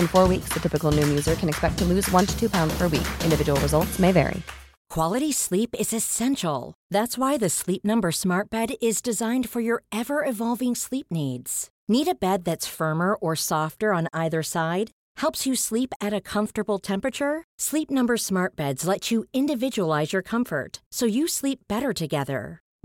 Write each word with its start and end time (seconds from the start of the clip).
In 0.00 0.08
four 0.08 0.26
weeks, 0.26 0.48
the 0.52 0.58
typical 0.58 0.90
Noom 0.90 1.08
user 1.08 1.36
can 1.36 1.48
expect 1.48 1.78
to 1.78 1.84
lose 1.84 2.10
one 2.10 2.26
to 2.26 2.36
two 2.36 2.50
pounds 2.50 2.76
per 2.76 2.88
week. 2.88 3.06
Individual 3.22 3.60
results 3.60 4.00
may 4.00 4.10
vary. 4.10 4.42
Quality 4.88 5.32
sleep 5.32 5.74
is 5.78 5.92
essential. 5.92 6.74
That's 6.90 7.18
why 7.18 7.36
the 7.36 7.50
Sleep 7.50 7.84
Number 7.84 8.10
Smart 8.12 8.50
Bed 8.50 8.74
is 8.80 9.02
designed 9.02 9.48
for 9.48 9.60
your 9.60 9.82
ever 9.92 10.24
evolving 10.24 10.74
sleep 10.74 11.08
needs. 11.10 11.68
Need 11.88 12.08
a 12.08 12.14
bed 12.14 12.44
that's 12.44 12.66
firmer 12.66 13.14
or 13.14 13.36
softer 13.36 13.92
on 13.92 14.08
either 14.12 14.42
side? 14.42 14.90
Helps 15.18 15.46
you 15.46 15.54
sleep 15.54 15.92
at 16.00 16.14
a 16.14 16.20
comfortable 16.20 16.78
temperature? 16.78 17.44
Sleep 17.58 17.90
Number 17.90 18.16
Smart 18.16 18.56
Beds 18.56 18.86
let 18.86 19.10
you 19.10 19.24
individualize 19.34 20.12
your 20.12 20.22
comfort 20.22 20.80
so 20.90 21.04
you 21.04 21.28
sleep 21.28 21.60
better 21.68 21.92
together. 21.92 22.60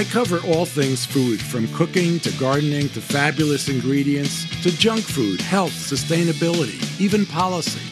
I 0.00 0.04
cover 0.04 0.40
all 0.46 0.64
things 0.64 1.04
food, 1.04 1.42
from 1.42 1.68
cooking 1.74 2.20
to 2.20 2.32
gardening 2.38 2.88
to 2.88 3.02
fabulous 3.02 3.68
ingredients 3.68 4.46
to 4.62 4.74
junk 4.74 5.02
food, 5.02 5.42
health, 5.42 5.72
sustainability, 5.72 6.98
even 6.98 7.26
policy. 7.26 7.82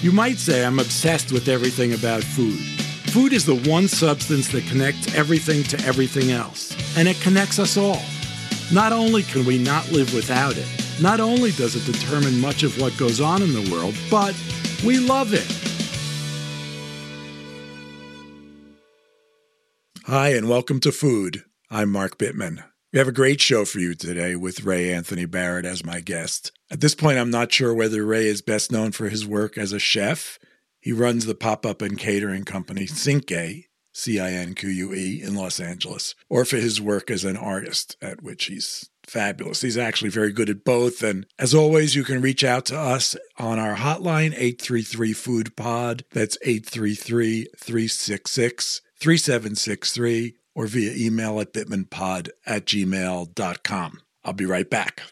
You 0.00 0.10
might 0.10 0.38
say 0.38 0.64
I'm 0.64 0.78
obsessed 0.78 1.30
with 1.30 1.46
everything 1.46 1.92
about 1.92 2.22
food. 2.22 2.58
Food 3.12 3.34
is 3.34 3.44
the 3.44 3.70
one 3.70 3.86
substance 3.86 4.48
that 4.48 4.66
connects 4.66 5.14
everything 5.14 5.62
to 5.64 5.78
everything 5.86 6.30
else, 6.30 6.74
and 6.96 7.06
it 7.06 7.20
connects 7.20 7.58
us 7.58 7.76
all. 7.76 8.00
Not 8.72 8.94
only 8.94 9.22
can 9.22 9.44
we 9.44 9.58
not 9.58 9.92
live 9.92 10.14
without 10.14 10.56
it, 10.56 10.66
not 11.02 11.20
only 11.20 11.50
does 11.50 11.76
it 11.76 11.84
determine 11.84 12.40
much 12.40 12.62
of 12.62 12.80
what 12.80 12.96
goes 12.96 13.20
on 13.20 13.42
in 13.42 13.52
the 13.52 13.70
world, 13.70 13.94
but 14.10 14.34
we 14.86 14.98
love 15.00 15.34
it. 15.34 15.46
Hi, 20.06 20.30
and 20.30 20.48
welcome 20.48 20.80
to 20.80 20.92
Food. 20.92 21.44
I'm 21.70 21.92
Mark 21.92 22.16
Bittman. 22.16 22.64
We 22.94 22.98
have 22.98 23.08
a 23.08 23.12
great 23.12 23.42
show 23.42 23.66
for 23.66 23.78
you 23.78 23.94
today 23.94 24.36
with 24.36 24.64
Ray 24.64 24.90
Anthony 24.90 25.26
Barrett 25.26 25.66
as 25.66 25.84
my 25.84 26.00
guest. 26.00 26.50
At 26.70 26.80
this 26.80 26.94
point, 26.94 27.18
I'm 27.18 27.30
not 27.30 27.52
sure 27.52 27.74
whether 27.74 28.06
Ray 28.06 28.26
is 28.26 28.40
best 28.40 28.72
known 28.72 28.92
for 28.92 29.10
his 29.10 29.26
work 29.26 29.58
as 29.58 29.74
a 29.74 29.78
chef. 29.78 30.38
He 30.80 30.92
runs 30.92 31.26
the 31.26 31.34
pop 31.34 31.66
up 31.66 31.82
and 31.82 31.98
catering 31.98 32.44
company 32.44 32.86
Cinque, 32.86 33.66
C 33.92 34.18
I 34.18 34.30
N 34.30 34.54
Q 34.54 34.70
U 34.70 34.94
E, 34.94 35.20
in 35.22 35.34
Los 35.34 35.60
Angeles, 35.60 36.14
or 36.30 36.46
for 36.46 36.56
his 36.56 36.80
work 36.80 37.10
as 37.10 37.24
an 37.24 37.36
artist, 37.36 37.98
at 38.00 38.22
which 38.22 38.46
he's 38.46 38.88
fabulous. 39.06 39.60
He's 39.60 39.76
actually 39.76 40.10
very 40.10 40.32
good 40.32 40.48
at 40.48 40.64
both. 40.64 41.02
And 41.02 41.26
as 41.38 41.54
always, 41.54 41.94
you 41.94 42.02
can 42.02 42.22
reach 42.22 42.44
out 42.44 42.64
to 42.66 42.78
us 42.78 43.14
on 43.36 43.58
our 43.58 43.76
hotline, 43.76 44.32
833 44.32 45.12
Food 45.12 45.54
Pod. 45.54 46.06
That's 46.12 46.38
833 46.40 47.48
366 47.58 48.80
3763 48.98 50.37
or 50.58 50.66
via 50.66 50.92
email 50.96 51.38
at 51.38 51.52
bittmanpod 51.52 52.30
at 52.44 52.66
gmail.com. 52.66 54.00
I'll 54.24 54.32
be 54.32 54.44
right 54.44 54.68
back. 54.68 55.02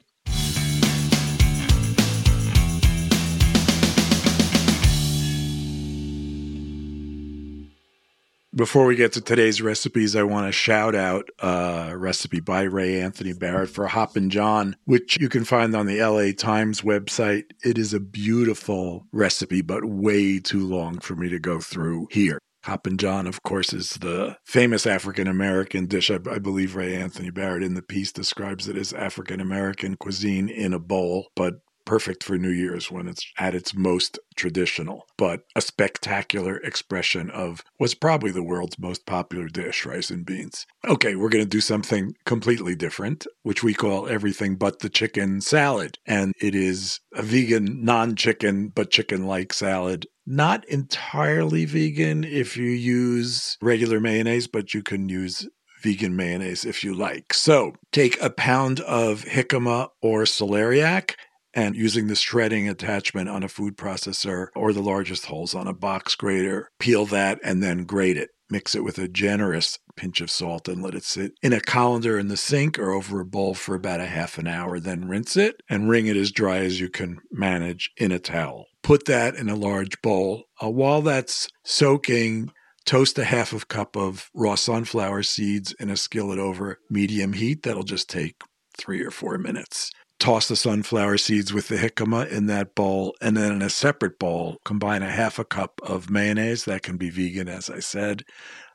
Before 8.53 8.87
we 8.87 8.97
get 8.97 9.13
to 9.13 9.21
today's 9.21 9.63
recipes, 9.63 10.17
I 10.17 10.25
want 10.25 10.49
to 10.49 10.53
shout 10.53 10.97
out 10.97 11.29
a 11.39 11.93
recipe 11.97 12.41
by 12.41 12.63
Ray 12.63 13.01
Anthony 13.01 13.33
Barrett 13.33 13.71
for 13.71 13.87
Hoppin' 13.87 14.31
John, 14.31 14.75
which 14.87 15.21
you 15.21 15.29
can 15.29 15.45
find 15.45 15.77
on 15.77 15.87
the 15.87 16.03
LA 16.03 16.33
Times 16.33 16.81
website. 16.81 17.45
It 17.63 17.79
is 17.79 17.95
a 17.95 18.01
beautiful 18.01 19.07
recipe, 19.13 19.61
but 19.61 19.85
way 19.85 20.41
too 20.41 20.67
long 20.67 20.99
for 20.99 21.15
me 21.15 21.29
to 21.29 21.39
go 21.39 21.61
through 21.61 22.09
here. 22.11 22.41
Hoppin' 22.67 22.99
John, 22.99 23.29
of 23.29 23.45
course, 23.45 23.73
is 23.73 23.91
the 23.91 24.39
famous 24.45 24.87
African 24.87 25.29
American 25.29 25.87
dish. 25.87 26.11
I, 26.11 26.17
I, 26.29 26.41
believe 26.41 26.75
Ray 26.75 26.97
Anthony 26.97 27.31
Barrett 27.31 27.63
in 27.63 27.75
the 27.75 27.83
piece 27.83 28.11
describes 28.11 28.67
it 28.67 28.77
as 28.77 28.93
African 28.93 29.41
American 29.41 29.97
cuisine 29.97 30.49
in 30.49 30.75
a 30.75 30.81
bowl, 30.81 31.29
but 31.37 31.61
perfect 31.87 32.23
for 32.23 32.37
New 32.37 32.51
Year's 32.51 32.91
when 32.91 33.09
it's 33.09 33.25
at 33.39 33.55
its 33.55 33.75
most 33.75 34.19
traditional, 34.35 35.07
but 35.17 35.45
a 35.55 35.63
spectacular 35.63 36.59
expression 36.59 37.31
of 37.31 37.63
what's 37.79 37.95
probably 37.95 38.31
the 38.31 38.43
world's 38.43 38.79
most 38.79 39.07
popular 39.07 39.49
dish, 39.49 39.87
rice 39.87 40.11
and 40.11 40.27
beans. 40.27 40.67
Okay, 40.87 41.17
we're 41.17 41.31
going 41.31 41.45
to 41.45 41.49
do 41.49 41.63
something 41.63 42.15
completely 42.27 42.75
different, 42.75 43.27
which 43.43 43.63
we 43.63 43.73
call 43.73 44.09
everything 44.09 44.57
but 44.57 44.81
the 44.81 44.91
chicken 44.91 45.41
salad. 45.41 45.99
And 46.07 46.35
it 46.41 46.55
is 46.55 47.01
a 47.15 47.23
vegan, 47.23 47.85
non 47.85 48.17
chicken, 48.17 48.69
but 48.69 48.91
chicken 48.91 49.27
like 49.27 49.53
salad. 49.53 50.07
Not 50.27 50.69
entirely 50.69 51.65
vegan 51.65 52.25
if 52.25 52.57
you 52.57 52.69
use 52.69 53.57
regular 53.63 54.01
mayonnaise, 54.01 54.49
but 54.49 54.75
you 54.75 54.83
can 54.83 55.09
use 55.09 55.49
vegan 55.83 56.17
mayonnaise 56.17 56.65
if 56.65 56.83
you 56.83 56.95
like. 56.95 57.33
So 57.33 57.75
take 57.93 58.21
a 58.21 58.31
pound 58.31 58.81
of 58.81 59.25
jicama 59.25 59.91
or 60.03 60.23
celeriac 60.25 61.15
and 61.57 61.75
using 61.75 62.07
the 62.07 62.15
shredding 62.15 62.69
attachment 62.69 63.31
on 63.31 63.43
a 63.43 63.49
food 63.49 63.79
processor 63.79 64.49
or 64.55 64.75
the 64.75 64.83
largest 64.83 65.25
holes 65.25 65.55
on 65.55 65.67
a 65.67 65.73
box 65.73 66.15
grater, 66.15 66.69
peel 66.79 67.07
that 67.07 67.41
and 67.43 67.63
then 67.63 67.85
grate 67.85 68.19
it. 68.19 68.29
Mix 68.51 68.77
it 68.77 68.85
with 68.85 68.99
a 68.99 69.09
generous 69.09 69.79
pinch 69.97 70.21
of 70.21 70.31
salt 70.31 70.69
and 70.69 70.81
let 70.83 70.95
it 70.95 71.03
sit 71.03 71.33
in 71.43 71.53
a 71.53 71.61
colander 71.61 72.17
in 72.19 72.29
the 72.29 72.37
sink 72.37 72.79
or 72.79 72.93
over 72.93 73.19
a 73.19 73.25
bowl 73.25 73.55
for 73.55 73.75
about 73.75 74.01
a 74.01 74.07
half 74.07 74.39
an 74.39 74.47
hour. 74.47 74.79
Then 74.79 75.09
rinse 75.09 75.37
it 75.37 75.57
and 75.69 75.89
wring 75.89 76.07
it 76.07 76.17
as 76.17 76.31
dry 76.31 76.59
as 76.59 76.79
you 76.79 76.89
can 76.89 77.19
manage 77.33 77.91
in 77.97 78.13
a 78.13 78.21
towel. 78.21 78.67
Put 78.83 79.07
that 79.07 79.35
in 79.35 79.49
a 79.49 79.57
large 79.57 80.01
bowl. 80.03 80.45
Uh, 80.63 80.71
while 80.71 81.03
that's 81.03 81.49
soaking, 81.65 82.53
toast 82.85 83.19
a 83.19 83.25
half 83.25 83.53
of 83.53 83.67
cup 83.67 83.97
of 83.97 84.31
raw 84.33 84.55
sunflower 84.55 85.25
seeds 85.25 85.75
in 85.81 85.91
a 85.91 85.97
skillet 85.97 86.39
over 86.39 86.79
medium 86.89 87.33
heat. 87.33 87.63
That'll 87.63 87.83
just 87.83 88.09
take 88.09 88.37
three 88.77 89.03
or 89.03 89.11
four 89.11 89.39
minutes 89.39 89.91
toss 90.19 90.49
the 90.49 90.57
sunflower 90.57 91.19
seeds 91.19 91.53
with 91.53 91.69
the 91.69 91.77
jicama 91.77 92.29
in 92.29 92.47
that 92.47 92.75
bowl. 92.75 93.15
And 93.21 93.37
then 93.37 93.53
in 93.53 93.63
a 93.63 93.71
separate 93.71 94.19
bowl, 94.19 94.59
combine 94.65 95.03
a 95.03 95.11
half 95.11 95.39
a 95.39 95.45
cup 95.45 95.81
of 95.83 96.11
mayonnaise. 96.11 96.65
That 96.65 96.83
can 96.83 96.97
be 96.97 97.11
vegan, 97.11 97.49
as 97.49 97.69
I 97.69 97.81
said, 97.81 98.25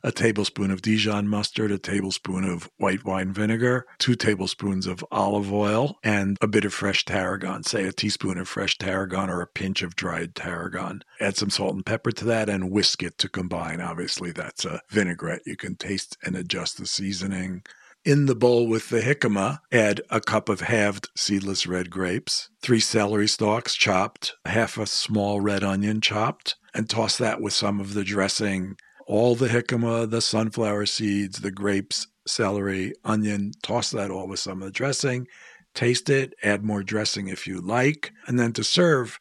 a 0.03 0.11
tablespoon 0.11 0.71
of 0.71 0.81
Dijon 0.81 1.27
mustard, 1.27 1.71
a 1.71 1.77
tablespoon 1.77 2.43
of 2.43 2.69
white 2.77 3.05
wine 3.05 3.33
vinegar, 3.33 3.85
two 3.99 4.15
tablespoons 4.15 4.87
of 4.87 5.05
olive 5.11 5.51
oil, 5.51 5.97
and 6.03 6.37
a 6.41 6.47
bit 6.47 6.65
of 6.65 6.73
fresh 6.73 7.05
tarragon, 7.05 7.63
say 7.63 7.85
a 7.85 7.91
teaspoon 7.91 8.37
of 8.37 8.47
fresh 8.47 8.77
tarragon 8.77 9.29
or 9.29 9.41
a 9.41 9.47
pinch 9.47 9.81
of 9.81 9.95
dried 9.95 10.35
tarragon. 10.35 11.03
Add 11.19 11.37
some 11.37 11.49
salt 11.49 11.75
and 11.75 11.85
pepper 11.85 12.11
to 12.11 12.25
that 12.25 12.49
and 12.49 12.71
whisk 12.71 13.03
it 13.03 13.17
to 13.19 13.29
combine. 13.29 13.81
Obviously, 13.81 14.31
that's 14.31 14.65
a 14.65 14.81
vinaigrette. 14.89 15.41
You 15.45 15.55
can 15.55 15.75
taste 15.75 16.17
and 16.23 16.35
adjust 16.35 16.77
the 16.77 16.85
seasoning. 16.85 17.63
In 18.03 18.25
the 18.25 18.33
bowl 18.33 18.67
with 18.67 18.89
the 18.89 19.01
jicama, 19.01 19.59
add 19.71 20.01
a 20.09 20.19
cup 20.19 20.49
of 20.49 20.61
halved 20.61 21.09
seedless 21.15 21.67
red 21.67 21.91
grapes, 21.91 22.49
three 22.59 22.79
celery 22.79 23.27
stalks 23.27 23.75
chopped, 23.75 24.33
half 24.43 24.79
a 24.79 24.87
small 24.87 25.39
red 25.39 25.63
onion 25.63 26.01
chopped, 26.01 26.55
and 26.73 26.89
toss 26.89 27.15
that 27.19 27.41
with 27.41 27.53
some 27.53 27.79
of 27.79 27.93
the 27.93 28.03
dressing. 28.03 28.75
All 29.05 29.35
the 29.35 29.49
jicama, 29.49 30.09
the 30.09 30.19
sunflower 30.19 30.87
seeds, 30.87 31.41
the 31.41 31.51
grapes, 31.51 32.07
celery, 32.25 32.93
onion, 33.05 33.51
toss 33.61 33.91
that 33.91 34.09
all 34.09 34.27
with 34.27 34.39
some 34.39 34.63
of 34.63 34.65
the 34.65 34.71
dressing. 34.71 35.27
Taste 35.75 36.09
it, 36.09 36.33
add 36.41 36.63
more 36.63 36.81
dressing 36.81 37.27
if 37.27 37.45
you 37.45 37.61
like. 37.61 38.13
And 38.25 38.39
then 38.39 38.51
to 38.53 38.63
serve, 38.63 39.19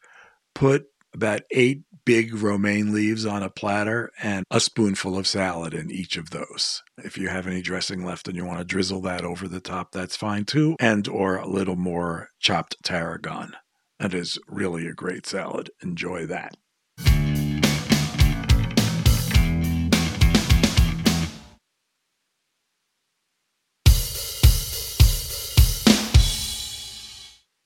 put 0.55 0.87
about 1.13 1.43
eight 1.51 1.83
big 2.05 2.33
romaine 2.33 2.93
leaves 2.93 3.25
on 3.25 3.43
a 3.43 3.49
platter 3.49 4.11
and 4.21 4.45
a 4.49 4.59
spoonful 4.59 5.17
of 5.17 5.27
salad 5.27 5.73
in 5.73 5.91
each 5.91 6.17
of 6.17 6.29
those. 6.31 6.83
If 6.97 7.17
you 7.17 7.29
have 7.29 7.47
any 7.47 7.61
dressing 7.61 8.05
left 8.05 8.27
and 8.27 8.35
you 8.35 8.45
want 8.45 8.59
to 8.59 8.65
drizzle 8.65 9.01
that 9.01 9.23
over 9.23 9.47
the 9.47 9.59
top, 9.59 9.91
that's 9.91 10.15
fine 10.15 10.45
too. 10.45 10.75
And 10.79 11.07
or 11.07 11.37
a 11.37 11.47
little 11.47 11.75
more 11.75 12.29
chopped 12.39 12.77
tarragon. 12.83 13.53
That 13.99 14.13
is 14.13 14.39
really 14.47 14.87
a 14.87 14.93
great 14.93 15.25
salad. 15.25 15.69
Enjoy 15.81 16.25
that. 16.25 16.55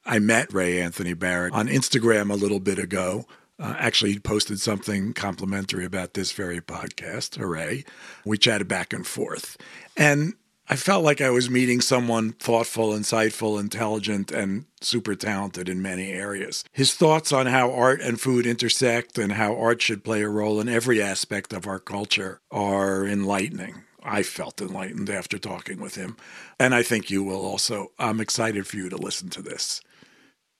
I 0.07 0.19
met 0.19 0.53
Ray 0.53 0.79
Anthony 0.81 1.13
Barrett 1.13 1.53
on 1.53 1.67
Instagram 1.67 2.31
a 2.31 2.35
little 2.35 2.59
bit 2.59 2.77
ago. 2.77 3.25
Uh, 3.57 3.75
actually, 3.77 4.19
posted 4.19 4.59
something 4.59 5.13
complimentary 5.13 5.85
about 5.85 6.13
this 6.13 6.31
very 6.33 6.59
podcast. 6.59 7.37
Hooray. 7.37 7.85
We 8.25 8.37
chatted 8.37 8.67
back 8.67 8.91
and 8.91 9.07
forth. 9.07 9.57
And 9.95 10.33
I 10.67 10.75
felt 10.75 11.03
like 11.03 11.21
I 11.21 11.29
was 11.29 11.49
meeting 11.49 11.79
someone 11.79 12.33
thoughtful, 12.33 12.89
insightful, 12.89 13.59
intelligent, 13.59 14.31
and 14.31 14.65
super 14.81 15.15
talented 15.15 15.69
in 15.69 15.81
many 15.81 16.11
areas. 16.11 16.63
His 16.71 16.95
thoughts 16.95 17.31
on 17.31 17.45
how 17.45 17.71
art 17.71 18.01
and 18.01 18.19
food 18.19 18.47
intersect 18.47 19.19
and 19.19 19.33
how 19.33 19.55
art 19.55 19.81
should 19.81 20.03
play 20.03 20.23
a 20.23 20.29
role 20.29 20.59
in 20.59 20.67
every 20.67 21.01
aspect 21.01 21.53
of 21.53 21.67
our 21.67 21.79
culture 21.79 22.41
are 22.49 23.05
enlightening. 23.05 23.83
I 24.01 24.23
felt 24.23 24.59
enlightened 24.59 25.09
after 25.09 25.37
talking 25.37 25.79
with 25.79 25.95
him. 25.95 26.17
And 26.59 26.73
I 26.73 26.81
think 26.81 27.11
you 27.11 27.23
will 27.23 27.45
also. 27.45 27.91
I'm 27.99 28.19
excited 28.19 28.65
for 28.65 28.77
you 28.77 28.89
to 28.89 28.97
listen 28.97 29.29
to 29.29 29.41
this. 29.41 29.81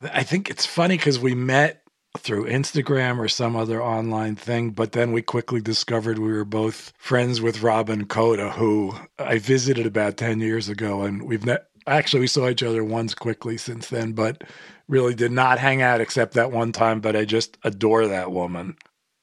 I 0.02 0.24
think 0.24 0.50
it's 0.50 0.66
funny 0.66 0.98
because 0.98 1.20
we 1.20 1.34
met 1.34 1.82
through 2.18 2.46
Instagram 2.46 3.20
or 3.20 3.28
some 3.28 3.56
other 3.56 3.82
online 3.82 4.36
thing, 4.36 4.72
but 4.72 4.92
then 4.94 5.12
we 5.12 5.22
quickly 5.22 5.62
discovered 5.62 6.20
we 6.20 6.32
were 6.32 6.46
both 6.46 6.94
friends 6.98 7.42
with 7.42 7.64
Robin 7.64 8.06
Koda, 8.06 8.50
who 8.52 8.94
I 9.20 9.38
visited 9.38 9.86
about 9.86 10.18
10 10.18 10.40
years 10.40 10.70
ago. 10.70 11.02
And 11.04 11.24
we've 11.24 11.46
met, 11.46 11.68
actually, 11.88 12.22
we 12.22 12.28
saw 12.28 12.50
each 12.50 12.64
other 12.64 12.84
once 12.84 13.14
quickly 13.14 13.58
since 13.58 13.90
then, 13.90 14.14
but 14.14 14.44
really 14.88 15.16
did 15.16 15.32
not 15.32 15.60
hang 15.60 15.82
out 15.82 16.02
except 16.02 16.34
that 16.34 16.52
one 16.52 16.72
time. 16.72 17.00
But 17.02 17.16
I 17.16 17.26
just 17.26 17.58
adore 17.64 18.08
that 18.08 18.32
woman. 18.32 18.78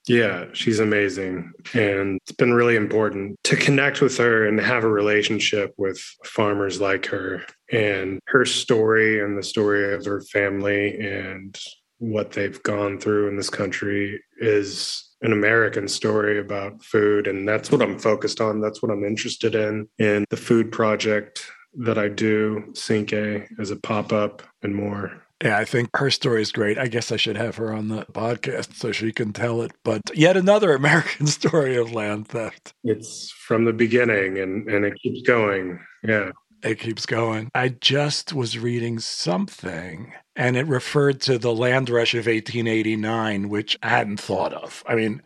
Yeah, 0.08 0.46
she's 0.52 0.80
amazing. 0.80 1.52
And 1.74 2.18
it's 2.22 2.32
been 2.32 2.52
really 2.52 2.74
important 2.74 3.36
to 3.44 3.54
connect 3.54 4.00
with 4.00 4.18
her 4.18 4.48
and 4.48 4.58
have 4.60 4.82
a 4.82 4.88
relationship 4.88 5.74
with 5.76 5.98
farmers 6.24 6.80
like 6.80 7.06
her 7.06 7.44
and 7.70 8.18
her 8.26 8.44
story 8.44 9.20
and 9.20 9.38
the 9.38 9.44
story 9.44 9.94
of 9.94 10.04
her 10.04 10.20
family 10.22 10.98
and 10.98 11.56
what 12.02 12.32
they've 12.32 12.60
gone 12.64 12.98
through 12.98 13.28
in 13.28 13.36
this 13.36 13.48
country 13.48 14.20
is 14.38 15.08
an 15.22 15.32
American 15.32 15.86
story 15.86 16.40
about 16.40 16.82
food. 16.82 17.28
And 17.28 17.48
that's 17.48 17.70
what 17.70 17.80
I'm 17.80 17.96
focused 17.96 18.40
on. 18.40 18.60
That's 18.60 18.82
what 18.82 18.90
I'm 18.90 19.04
interested 19.04 19.54
in. 19.54 19.88
In 20.00 20.24
the 20.28 20.36
food 20.36 20.72
project 20.72 21.46
that 21.74 21.98
I 21.98 22.08
do, 22.08 22.72
Cinque 22.74 23.48
as 23.60 23.70
a 23.70 23.76
pop 23.76 24.12
up 24.12 24.42
and 24.64 24.74
more. 24.74 25.12
Yeah, 25.44 25.58
I 25.58 25.64
think 25.64 25.96
her 25.96 26.10
story 26.10 26.42
is 26.42 26.50
great. 26.50 26.76
I 26.76 26.88
guess 26.88 27.12
I 27.12 27.16
should 27.16 27.36
have 27.36 27.56
her 27.56 27.72
on 27.72 27.86
the 27.86 28.04
podcast 28.06 28.74
so 28.74 28.90
she 28.90 29.12
can 29.12 29.32
tell 29.32 29.62
it. 29.62 29.70
But 29.84 30.02
yet 30.12 30.36
another 30.36 30.74
American 30.74 31.28
story 31.28 31.76
of 31.76 31.92
land 31.92 32.26
theft. 32.26 32.74
It's 32.82 33.30
from 33.30 33.64
the 33.64 33.72
beginning 33.72 34.38
and, 34.38 34.68
and 34.68 34.84
it 34.84 34.94
keeps 35.00 35.22
going. 35.22 35.78
Yeah. 36.02 36.32
It 36.62 36.78
keeps 36.78 37.06
going. 37.06 37.50
I 37.54 37.70
just 37.70 38.32
was 38.32 38.58
reading 38.58 39.00
something 39.00 40.12
and 40.36 40.56
it 40.56 40.66
referred 40.66 41.20
to 41.22 41.38
the 41.38 41.52
land 41.52 41.90
rush 41.90 42.14
of 42.14 42.26
1889, 42.26 43.48
which 43.48 43.76
I 43.82 43.88
hadn't 43.88 44.20
thought 44.20 44.52
of. 44.52 44.82
I 44.86 44.94
mean, 44.94 45.22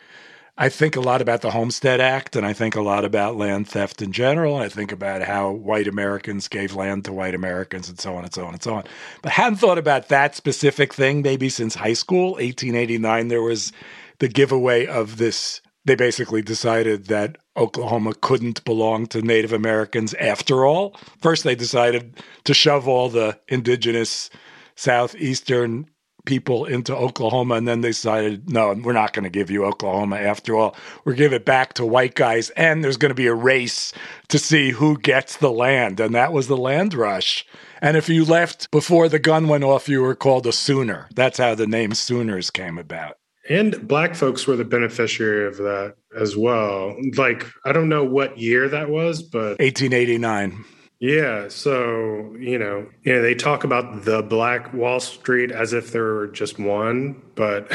I 0.58 0.70
think 0.70 0.96
a 0.96 1.00
lot 1.00 1.20
about 1.20 1.42
the 1.42 1.50
Homestead 1.50 2.00
Act, 2.00 2.34
and 2.34 2.46
I 2.46 2.54
think 2.54 2.74
a 2.74 2.80
lot 2.80 3.04
about 3.04 3.36
land 3.36 3.68
theft 3.68 4.00
in 4.00 4.10
general. 4.10 4.56
I 4.56 4.70
think 4.70 4.90
about 4.90 5.22
how 5.22 5.50
white 5.50 5.86
Americans 5.86 6.48
gave 6.48 6.74
land 6.74 7.04
to 7.04 7.12
white 7.12 7.34
Americans 7.34 7.90
and 7.90 8.00
so 8.00 8.16
on 8.16 8.24
and 8.24 8.32
so 8.32 8.46
on 8.46 8.54
and 8.54 8.62
so 8.62 8.74
on. 8.74 8.84
But 9.20 9.32
hadn't 9.32 9.58
thought 9.58 9.76
about 9.76 10.08
that 10.08 10.34
specific 10.34 10.94
thing 10.94 11.20
maybe 11.20 11.50
since 11.50 11.74
high 11.74 11.92
school. 11.92 12.32
1889, 12.32 13.28
there 13.28 13.42
was 13.42 13.72
the 14.18 14.28
giveaway 14.28 14.86
of 14.86 15.18
this. 15.18 15.60
They 15.84 15.94
basically 15.94 16.40
decided 16.40 17.06
that 17.06 17.36
Oklahoma 17.56 18.14
couldn't 18.14 18.64
belong 18.64 19.06
to 19.08 19.22
Native 19.22 19.52
Americans 19.52 20.14
after 20.14 20.64
all. 20.66 20.96
First, 21.20 21.44
they 21.44 21.54
decided 21.54 22.22
to 22.44 22.54
shove 22.54 22.86
all 22.86 23.08
the 23.08 23.38
indigenous 23.48 24.30
southeastern 24.74 25.88
people 26.26 26.66
into 26.66 26.94
Oklahoma, 26.94 27.54
and 27.54 27.66
then 27.66 27.80
they 27.80 27.90
decided, 27.90 28.50
no, 28.50 28.74
we're 28.74 28.92
not 28.92 29.12
going 29.14 29.22
to 29.22 29.30
give 29.30 29.50
you 29.50 29.64
Oklahoma 29.64 30.16
after 30.16 30.56
all. 30.56 30.76
We're 31.04 31.14
give 31.14 31.32
it 31.32 31.44
back 31.46 31.72
to 31.74 31.86
white 31.86 32.14
guys, 32.14 32.50
and 32.50 32.84
there's 32.84 32.96
going 32.98 33.10
to 33.10 33.14
be 33.14 33.28
a 33.28 33.34
race 33.34 33.92
to 34.28 34.38
see 34.38 34.72
who 34.72 34.98
gets 34.98 35.38
the 35.38 35.52
land, 35.52 36.00
and 36.00 36.14
that 36.14 36.32
was 36.32 36.48
the 36.48 36.56
land 36.56 36.92
rush. 36.92 37.46
And 37.80 37.96
if 37.96 38.08
you 38.08 38.24
left 38.24 38.70
before 38.70 39.08
the 39.08 39.18
gun 39.18 39.48
went 39.48 39.64
off, 39.64 39.88
you 39.88 40.02
were 40.02 40.14
called 40.14 40.46
a 40.46 40.52
Sooner. 40.52 41.08
That's 41.14 41.38
how 41.38 41.54
the 41.54 41.66
name 41.66 41.94
Sooners 41.94 42.50
came 42.50 42.76
about. 42.76 43.16
And 43.48 43.86
black 43.86 44.14
folks 44.14 44.46
were 44.46 44.56
the 44.56 44.64
beneficiary 44.64 45.46
of 45.46 45.56
that 45.58 45.94
as 46.16 46.36
well. 46.36 46.96
Like, 47.16 47.46
I 47.64 47.72
don't 47.72 47.88
know 47.88 48.04
what 48.04 48.38
year 48.38 48.68
that 48.68 48.88
was, 48.88 49.22
but 49.22 49.58
1889. 49.58 50.64
Yeah, 50.98 51.48
so 51.48 52.34
you 52.38 52.58
know, 52.58 52.86
you 53.02 53.12
know, 53.12 53.20
they 53.20 53.34
talk 53.34 53.64
about 53.64 54.04
the 54.06 54.22
Black 54.22 54.72
Wall 54.72 54.98
Street 54.98 55.52
as 55.52 55.74
if 55.74 55.92
there 55.92 56.14
were 56.14 56.26
just 56.28 56.58
one, 56.58 57.20
but 57.34 57.70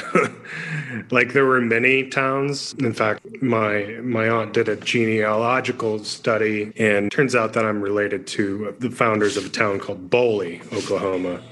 like 1.11 1.33
there 1.33 1.45
were 1.45 1.61
many 1.61 2.09
towns. 2.09 2.73
In 2.79 2.93
fact, 2.93 3.23
my 3.43 3.99
my 4.01 4.27
aunt 4.27 4.53
did 4.53 4.67
a 4.67 4.75
genealogical 4.75 6.03
study, 6.03 6.73
and 6.77 7.11
turns 7.11 7.35
out 7.35 7.53
that 7.53 7.63
I'm 7.63 7.79
related 7.79 8.25
to 8.27 8.75
the 8.79 8.89
founders 8.89 9.37
of 9.37 9.45
a 9.45 9.49
town 9.49 9.79
called 9.79 10.09
Boley, 10.09 10.61
Oklahoma. 10.73 11.43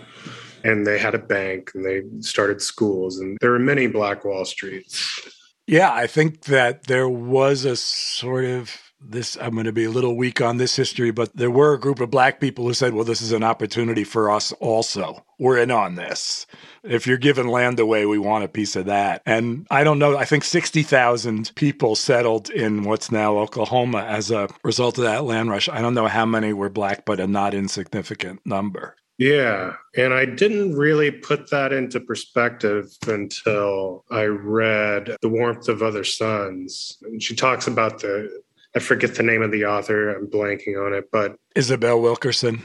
And 0.63 0.86
they 0.86 1.00
had 1.00 1.16
a 1.16 1.20
bank, 1.20 1.72
and 1.74 1.86
they 1.86 2.04
started 2.22 2.62
schools, 2.62 3.20
and 3.20 3.38
there 3.42 3.51
were 3.51 3.60
many 3.60 3.88
Black 3.88 4.25
Wall 4.25 4.46
Streets. 4.46 5.22
Yeah, 5.68 5.94
I 5.94 6.08
think 6.08 6.46
that 6.46 6.86
there 6.88 7.08
was 7.08 7.63
a 7.63 7.75
sort 7.75 8.46
of 8.46 8.75
this 9.01 9.38
I'm 9.39 9.54
going 9.54 9.66
to 9.66 9.72
be 9.72 9.86
a 9.86 9.89
little 9.89 10.16
weak 10.16 10.42
on 10.42 10.58
this 10.58 10.75
history, 10.75 11.12
but 11.12 11.36
there 11.36 11.51
were 11.51 11.74
a 11.74 11.80
group 11.80 12.00
of 12.00 12.12
black 12.12 12.39
people 12.39 12.66
who 12.66 12.74
said, 12.74 12.94
well, 12.94 13.06
this 13.06 13.22
is 13.22 13.32
an 13.32 13.44
opportunity 13.44 14.04
for 14.04 14.30
us 14.30 14.51
also. 14.60 15.24
We're 15.38 15.58
in 15.60 15.72
on 15.72 15.96
this. 15.96 16.46
If 16.84 17.08
you're 17.08 17.18
giving 17.18 17.48
land 17.48 17.80
away, 17.80 18.06
we 18.06 18.20
want 18.20 18.44
a 18.44 18.50
piece 18.50 18.75
of 18.75 18.86
that. 18.88 19.22
And 19.25 19.66
I 19.72 19.84
don't 19.84 20.00
know, 20.00 20.18
I 20.18 20.25
think 20.25 20.44
60,000 20.44 21.51
people 21.56 21.96
settled 21.96 22.50
in 22.50 22.84
what's 22.84 23.12
now 23.12 23.38
Oklahoma 23.38 24.00
as 24.00 24.32
a 24.32 24.50
result 24.63 24.98
of 24.98 25.06
that 25.06 25.24
land 25.24 25.50
rush. 25.50 25.70
I 25.70 25.82
don't 25.82 25.94
know 25.94 26.08
how 26.08 26.25
many 26.25 26.51
were 26.51 26.70
black, 26.70 27.06
but 27.06 27.20
a 27.20 27.28
not 27.28 27.54
insignificant 27.54 28.42
number. 28.46 28.96
Yeah. 29.20 29.74
And 29.96 30.14
I 30.14 30.26
didn't 30.26 30.76
really 30.76 31.12
put 31.12 31.52
that 31.52 31.74
into 31.74 32.00
perspective 32.00 32.88
until 33.06 34.06
I 34.10 34.24
read 34.24 35.18
The 35.22 35.30
Warmth 35.30 35.68
of 35.68 35.84
Other 35.84 36.06
Suns. 36.06 36.98
And 37.04 37.22
she 37.22 37.36
talks 37.36 37.68
about 37.68 38.00
the 38.00 38.42
I 38.76 38.80
forget 38.80 39.16
the 39.16 39.24
name 39.24 39.42
of 39.42 39.52
the 39.52 39.66
author. 39.66 40.16
I'm 40.16 40.28
blanking 40.28 40.84
on 40.84 40.94
it, 40.94 41.10
but 41.12 41.36
Isabel 41.56 42.00
Wilkerson. 42.02 42.62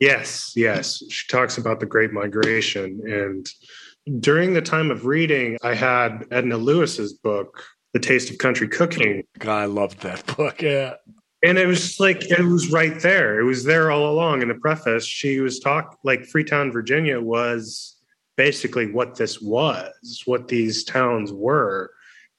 Yes, 0.00 0.52
yes. 0.54 1.02
She 1.10 1.26
talks 1.26 1.58
about 1.58 1.80
the 1.80 1.86
Great 1.86 2.12
Migration. 2.12 3.00
And 3.04 3.48
during 4.20 4.54
the 4.54 4.62
time 4.62 4.90
of 4.92 5.04
reading, 5.04 5.58
I 5.62 5.74
had 5.74 6.24
Edna 6.30 6.56
Lewis's 6.56 7.12
book, 7.12 7.64
The 7.92 7.98
Taste 7.98 8.30
of 8.30 8.38
Country 8.38 8.68
Cooking. 8.68 9.24
God, 9.40 9.58
I 9.58 9.64
loved 9.64 10.00
that 10.02 10.24
book. 10.36 10.62
Yeah. 10.62 10.94
And 11.42 11.56
it 11.56 11.66
was 11.66 12.00
like 12.00 12.30
it 12.30 12.40
was 12.40 12.72
right 12.72 13.00
there. 13.00 13.38
It 13.38 13.44
was 13.44 13.64
there 13.64 13.90
all 13.90 14.10
along 14.10 14.42
in 14.42 14.48
the 14.48 14.54
preface. 14.54 15.04
She 15.04 15.40
was 15.40 15.60
talk 15.60 15.98
like 16.02 16.26
Freetown, 16.26 16.72
Virginia 16.72 17.20
was 17.20 17.96
basically 18.36 18.90
what 18.90 19.16
this 19.16 19.40
was, 19.40 20.22
what 20.26 20.48
these 20.48 20.84
towns 20.84 21.32
were 21.32 21.90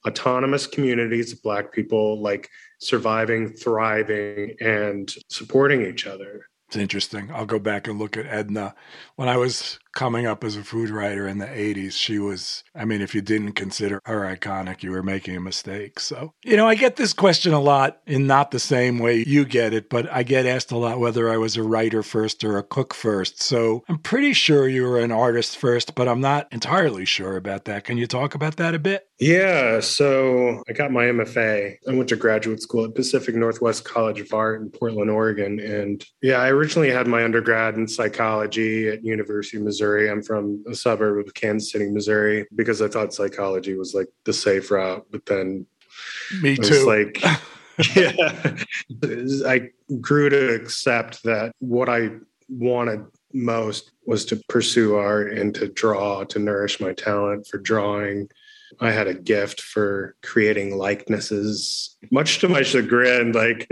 autonomous 0.07 0.65
communities 0.65 1.33
of 1.33 1.41
black 1.43 1.71
people 1.73 2.21
like 2.21 2.49
surviving, 2.79 3.49
thriving, 3.49 4.55
and 4.61 5.13
supporting 5.29 5.85
each 5.85 6.07
other. 6.07 6.45
It's 6.67 6.77
interesting. 6.77 7.31
I'll 7.33 7.45
go 7.45 7.59
back 7.59 7.87
and 7.87 7.97
look 7.97 8.15
at 8.15 8.27
Edna. 8.27 8.75
When 9.15 9.27
I 9.27 9.37
was 9.37 9.79
coming 9.99 10.25
up 10.25 10.45
as 10.45 10.55
a 10.55 10.63
food 10.63 10.89
writer 10.89 11.27
in 11.27 11.39
the 11.39 11.45
80s, 11.45 11.91
she 11.91 12.19
was, 12.19 12.63
I 12.73 12.85
mean, 12.85 13.01
if 13.01 13.13
you 13.13 13.19
didn't 13.19 13.51
consider 13.51 13.99
her 14.05 14.21
iconic, 14.21 14.81
you 14.81 14.91
were 14.91 15.03
making 15.03 15.35
a 15.35 15.41
mistake. 15.41 15.99
So, 15.99 16.33
you 16.41 16.55
know, 16.55 16.65
I 16.65 16.75
get 16.75 16.95
this 16.95 17.11
question 17.11 17.51
a 17.51 17.59
lot 17.59 17.99
in 18.07 18.25
not 18.25 18.51
the 18.51 18.59
same 18.59 18.99
way 18.99 19.25
you 19.27 19.43
get 19.43 19.73
it, 19.73 19.89
but 19.89 20.09
I 20.09 20.23
get 20.23 20.45
asked 20.45 20.71
a 20.71 20.77
lot 20.77 21.01
whether 21.01 21.29
I 21.29 21.35
was 21.35 21.57
a 21.57 21.63
writer 21.63 22.01
first 22.01 22.45
or 22.45 22.57
a 22.57 22.63
cook 22.63 22.93
first. 22.93 23.43
So 23.43 23.83
I'm 23.89 23.97
pretty 23.97 24.31
sure 24.31 24.69
you 24.69 24.83
were 24.83 25.01
an 25.01 25.11
artist 25.11 25.57
first, 25.57 25.95
but 25.95 26.07
I'm 26.07 26.21
not 26.21 26.47
entirely 26.53 27.03
sure 27.03 27.35
about 27.35 27.65
that. 27.65 27.83
Can 27.83 27.97
you 27.97 28.07
talk 28.07 28.35
about 28.35 28.55
that 28.55 28.73
a 28.73 28.79
bit? 28.79 29.05
Yeah, 29.19 29.81
so 29.81 30.63
I 30.69 30.71
got 30.71 30.93
my 30.93 31.03
MFA. 31.03 31.75
I 31.85 31.91
went 31.91 32.07
to 32.07 32.15
graduate 32.15 32.61
school 32.61 32.85
at 32.85 32.95
Pacific 32.95 33.35
Northwest 33.35 33.83
College 33.83 34.21
of 34.21 34.33
Art 34.33 34.61
in 34.61 34.69
Portland, 34.69 35.09
Oregon. 35.09 35.59
And 35.59 36.05
yeah, 36.21 36.37
I 36.37 36.51
originally 36.51 36.89
had 36.89 37.05
my 37.05 37.25
undergrad 37.25 37.75
in 37.75 37.85
psychology 37.85 38.87
at 38.87 39.03
University 39.03 39.57
of 39.57 39.63
Missouri. 39.63 39.88
I'm 39.97 40.21
from 40.21 40.63
a 40.69 40.75
suburb 40.75 41.25
of 41.25 41.33
Kansas 41.33 41.71
City, 41.71 41.89
Missouri, 41.89 42.45
because 42.55 42.81
I 42.81 42.87
thought 42.87 43.13
psychology 43.13 43.75
was 43.75 43.93
like 43.93 44.07
the 44.25 44.33
safe 44.33 44.69
route. 44.71 45.05
But 45.11 45.25
then 45.25 45.65
me 46.41 46.55
too. 46.55 46.85
like 46.85 47.21
yeah, 47.95 48.55
I 49.47 49.69
grew 50.01 50.29
to 50.29 50.55
accept 50.55 51.23
that 51.23 51.53
what 51.59 51.89
I 51.89 52.09
wanted 52.49 53.05
most 53.33 53.91
was 54.05 54.25
to 54.25 54.41
pursue 54.49 54.95
art 54.95 55.33
and 55.33 55.53
to 55.55 55.67
draw, 55.67 56.23
to 56.25 56.39
nourish 56.39 56.79
my 56.79 56.93
talent 56.93 57.47
for 57.47 57.57
drawing 57.57 58.27
I 58.79 58.91
had 58.91 59.07
a 59.07 59.13
gift 59.13 59.61
for 59.61 60.15
creating 60.23 60.77
likenesses, 60.77 61.95
much 62.11 62.39
to 62.39 62.49
my 62.49 62.61
chagrin. 62.61 63.31
Like, 63.31 63.69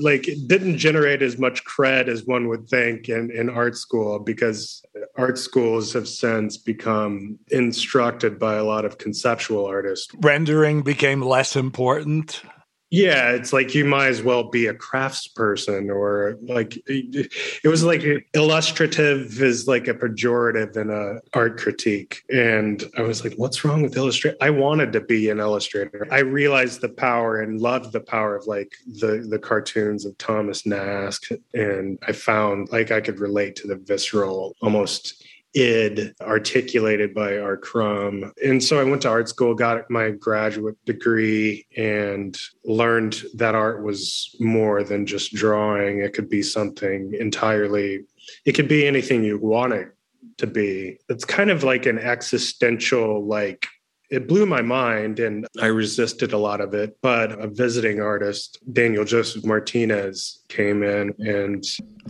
like 0.00 0.28
it 0.28 0.48
didn't 0.48 0.78
generate 0.78 1.22
as 1.22 1.38
much 1.38 1.64
cred 1.64 2.08
as 2.08 2.24
one 2.24 2.48
would 2.48 2.68
think 2.68 3.08
in, 3.08 3.30
in 3.30 3.50
art 3.50 3.76
school 3.76 4.18
because 4.18 4.82
art 5.16 5.38
schools 5.38 5.92
have 5.92 6.08
since 6.08 6.56
become 6.56 7.38
instructed 7.50 8.38
by 8.38 8.56
a 8.56 8.64
lot 8.64 8.84
of 8.84 8.98
conceptual 8.98 9.66
artists. 9.66 10.12
Rendering 10.20 10.82
became 10.82 11.22
less 11.22 11.56
important. 11.56 12.42
Yeah, 12.90 13.30
it's 13.30 13.52
like 13.52 13.72
you 13.72 13.84
might 13.84 14.08
as 14.08 14.20
well 14.20 14.50
be 14.50 14.66
a 14.66 14.74
craftsperson 14.74 15.94
or 15.94 16.36
like 16.42 16.76
it 16.86 17.68
was 17.68 17.84
like 17.84 18.02
illustrative 18.34 19.40
is 19.40 19.68
like 19.68 19.86
a 19.86 19.94
pejorative 19.94 20.76
in 20.76 20.90
a 20.90 21.20
art 21.32 21.56
critique. 21.56 22.22
And 22.32 22.82
I 22.98 23.02
was 23.02 23.22
like, 23.22 23.34
what's 23.34 23.64
wrong 23.64 23.82
with 23.82 23.96
illustrate? 23.96 24.36
I 24.40 24.50
wanted 24.50 24.92
to 24.94 25.00
be 25.00 25.30
an 25.30 25.38
illustrator. 25.38 26.08
I 26.10 26.18
realized 26.20 26.80
the 26.80 26.88
power 26.88 27.40
and 27.40 27.60
loved 27.60 27.92
the 27.92 28.00
power 28.00 28.34
of 28.34 28.48
like 28.48 28.72
the 28.86 29.24
the 29.28 29.38
cartoons 29.38 30.04
of 30.04 30.18
Thomas 30.18 30.66
Nast 30.66 31.30
And 31.54 31.96
I 32.06 32.12
found 32.12 32.70
like 32.72 32.90
I 32.90 33.00
could 33.00 33.20
relate 33.20 33.54
to 33.56 33.68
the 33.68 33.76
visceral, 33.76 34.56
almost 34.62 35.24
id 35.54 36.14
articulated 36.20 37.14
by 37.14 37.38
R. 37.38 37.56
Crumb. 37.56 38.32
And 38.44 38.62
so 38.62 38.80
I 38.80 38.84
went 38.84 39.02
to 39.02 39.08
art 39.08 39.28
school, 39.28 39.54
got 39.54 39.90
my 39.90 40.10
graduate 40.10 40.76
degree, 40.84 41.66
and 41.76 42.38
learned 42.64 43.22
that 43.34 43.54
art 43.54 43.82
was 43.82 44.34
more 44.38 44.84
than 44.84 45.06
just 45.06 45.34
drawing. 45.34 46.00
It 46.00 46.14
could 46.14 46.28
be 46.28 46.42
something 46.42 47.14
entirely, 47.18 48.04
it 48.44 48.52
could 48.52 48.68
be 48.68 48.86
anything 48.86 49.24
you 49.24 49.38
want 49.38 49.72
it 49.72 49.88
to 50.38 50.46
be. 50.46 50.98
It's 51.08 51.24
kind 51.24 51.50
of 51.50 51.64
like 51.64 51.86
an 51.86 51.98
existential, 51.98 53.26
like, 53.26 53.66
it 54.10 54.26
blew 54.26 54.44
my 54.44 54.60
mind 54.60 55.20
and 55.20 55.46
I 55.60 55.66
resisted 55.66 56.32
a 56.32 56.38
lot 56.38 56.60
of 56.60 56.74
it. 56.74 56.96
But 57.00 57.32
a 57.40 57.46
visiting 57.46 58.00
artist, 58.00 58.58
Daniel 58.72 59.04
Joseph 59.04 59.44
Martinez, 59.44 60.42
came 60.48 60.82
in 60.82 61.14
and. 61.18 61.64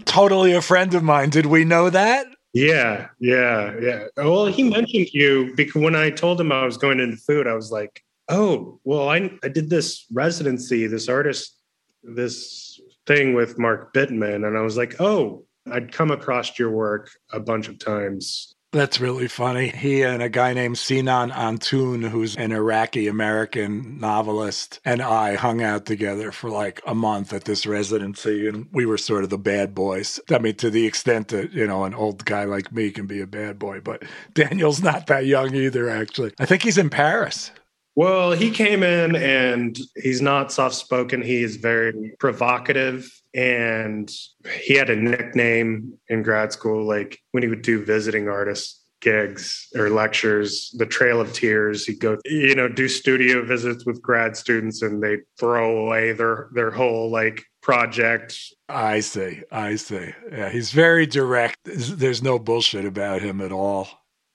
Totally 0.06 0.52
a 0.52 0.62
friend 0.62 0.94
of 0.94 1.02
mine. 1.02 1.28
Did 1.28 1.46
we 1.46 1.64
know 1.64 1.90
that? 1.90 2.26
Yeah, 2.52 3.08
yeah, 3.20 3.74
yeah. 3.80 4.04
Well, 4.16 4.46
he 4.46 4.64
mentioned 4.64 5.08
you 5.12 5.52
because 5.56 5.80
when 5.80 5.94
I 5.94 6.10
told 6.10 6.40
him 6.40 6.50
I 6.50 6.64
was 6.64 6.76
going 6.76 6.98
into 6.98 7.16
food, 7.16 7.46
I 7.46 7.54
was 7.54 7.70
like, 7.70 8.02
"Oh, 8.28 8.80
well, 8.84 9.08
I 9.08 9.30
I 9.44 9.48
did 9.48 9.70
this 9.70 10.06
residency, 10.12 10.86
this 10.86 11.08
artist, 11.08 11.56
this 12.02 12.80
thing 13.06 13.34
with 13.34 13.58
Mark 13.58 13.94
Bittman," 13.94 14.46
and 14.46 14.58
I 14.58 14.62
was 14.62 14.76
like, 14.76 15.00
"Oh, 15.00 15.44
I'd 15.70 15.92
come 15.92 16.10
across 16.10 16.58
your 16.58 16.70
work 16.70 17.10
a 17.32 17.38
bunch 17.38 17.68
of 17.68 17.78
times 17.78 18.54
that's 18.72 19.00
really 19.00 19.26
funny. 19.26 19.68
He 19.68 20.02
and 20.02 20.22
a 20.22 20.28
guy 20.28 20.52
named 20.52 20.78
Sinan 20.78 21.32
Antoon, 21.32 22.02
who's 22.02 22.36
an 22.36 22.52
Iraqi 22.52 23.08
American 23.08 23.98
novelist, 23.98 24.80
and 24.84 25.02
I 25.02 25.34
hung 25.34 25.62
out 25.62 25.86
together 25.86 26.30
for 26.30 26.50
like 26.50 26.80
a 26.86 26.94
month 26.94 27.32
at 27.32 27.44
this 27.44 27.66
residency, 27.66 28.46
and 28.48 28.68
we 28.72 28.86
were 28.86 28.98
sort 28.98 29.24
of 29.24 29.30
the 29.30 29.38
bad 29.38 29.74
boys. 29.74 30.20
I 30.30 30.38
mean, 30.38 30.54
to 30.56 30.70
the 30.70 30.86
extent 30.86 31.28
that, 31.28 31.52
you 31.52 31.66
know, 31.66 31.84
an 31.84 31.94
old 31.94 32.24
guy 32.24 32.44
like 32.44 32.72
me 32.72 32.90
can 32.90 33.06
be 33.06 33.20
a 33.20 33.26
bad 33.26 33.58
boy, 33.58 33.80
but 33.80 34.04
Daniel's 34.34 34.82
not 34.82 35.08
that 35.08 35.26
young 35.26 35.54
either, 35.54 35.90
actually. 35.90 36.32
I 36.38 36.46
think 36.46 36.62
he's 36.62 36.78
in 36.78 36.90
Paris. 36.90 37.50
Well, 38.00 38.32
he 38.32 38.50
came 38.50 38.82
in 38.82 39.14
and 39.14 39.78
he's 39.94 40.22
not 40.22 40.50
soft 40.50 40.74
spoken. 40.74 41.20
He 41.20 41.42
is 41.42 41.56
very 41.56 42.14
provocative 42.18 43.12
and 43.34 44.10
he 44.62 44.74
had 44.74 44.88
a 44.88 44.96
nickname 44.96 45.98
in 46.08 46.22
grad 46.22 46.50
school 46.50 46.88
like 46.88 47.18
when 47.32 47.42
he 47.42 47.50
would 47.50 47.60
do 47.60 47.84
visiting 47.84 48.26
artist 48.26 48.82
gigs 49.02 49.68
or 49.76 49.90
lectures 49.90 50.74
the 50.78 50.86
trail 50.86 51.20
of 51.20 51.34
tears. 51.34 51.84
He'd 51.84 52.00
go 52.00 52.16
you 52.24 52.54
know 52.54 52.68
do 52.68 52.88
studio 52.88 53.44
visits 53.44 53.84
with 53.84 54.00
grad 54.00 54.34
students 54.34 54.80
and 54.80 55.02
they 55.02 55.18
throw 55.38 55.84
away 55.84 56.12
their 56.12 56.48
their 56.54 56.70
whole 56.70 57.10
like 57.10 57.44
project. 57.60 58.34
I 58.70 59.00
see. 59.00 59.42
I 59.52 59.76
see. 59.76 60.08
Yeah 60.32 60.48
he's 60.48 60.72
very 60.72 61.04
direct. 61.04 61.58
There's 61.64 62.22
no 62.22 62.38
bullshit 62.38 62.86
about 62.86 63.20
him 63.20 63.42
at 63.42 63.52
all. 63.52 63.90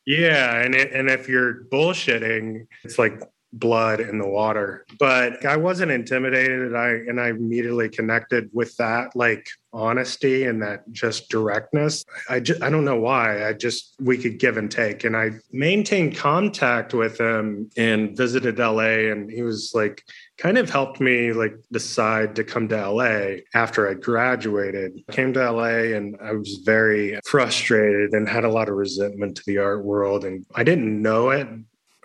Yeah 0.06 0.62
and 0.62 0.76
it, 0.76 0.94
and 0.94 1.10
if 1.10 1.28
you're 1.28 1.64
bullshitting 1.72 2.68
it's 2.84 3.00
like 3.00 3.20
blood 3.56 4.00
in 4.00 4.18
the 4.20 4.28
water. 4.28 4.86
But 5.00 5.46
I 5.46 5.58
wasn't 5.58 5.92
intimidated. 5.92 6.76
I 6.76 6.90
and 6.90 7.20
I 7.20 7.30
immediately 7.30 7.90
connected 7.90 8.50
with 8.54 8.76
that 8.78 9.16
like 9.16 9.48
honesty 9.74 10.46
and 10.46 10.62
that 10.62 10.90
just 10.92 11.30
directness. 11.30 12.06
I 12.30 12.40
just 12.40 12.62
I 12.62 12.70
don't 12.70 12.86
know 12.86 13.00
why. 13.00 13.48
I 13.48 13.54
just 13.54 13.96
we 14.00 14.18
could 14.18 14.40
give 14.40 14.58
and 14.58 14.70
take. 14.70 15.04
And 15.04 15.16
I 15.16 15.32
maintained 15.52 16.16
contact 16.16 16.94
with 16.94 17.20
him 17.20 17.70
and 17.78 18.16
visited 18.16 18.60
LA 18.60 19.12
and 19.12 19.32
he 19.32 19.42
was 19.42 19.72
like 19.74 20.04
kind 20.38 20.58
of 20.58 20.70
helped 20.70 21.00
me 21.00 21.32
like 21.32 21.56
decide 21.72 22.36
to 22.36 22.44
come 22.44 22.68
to 22.70 22.90
LA 22.90 23.38
after 23.54 23.90
I 23.90 23.94
graduated. 23.94 25.02
Came 25.12 25.34
to 25.34 25.52
LA 25.52 25.96
and 25.96 26.18
I 26.22 26.34
was 26.34 26.62
very 26.66 27.20
frustrated 27.26 28.14
and 28.14 28.28
had 28.28 28.44
a 28.44 28.52
lot 28.52 28.70
of 28.70 28.76
resentment 28.76 29.38
to 29.38 29.44
the 29.46 29.60
art 29.60 29.84
world 29.84 30.26
and 30.26 30.46
I 30.54 30.64
didn't 30.64 31.02
know 31.02 31.30
it 31.30 31.48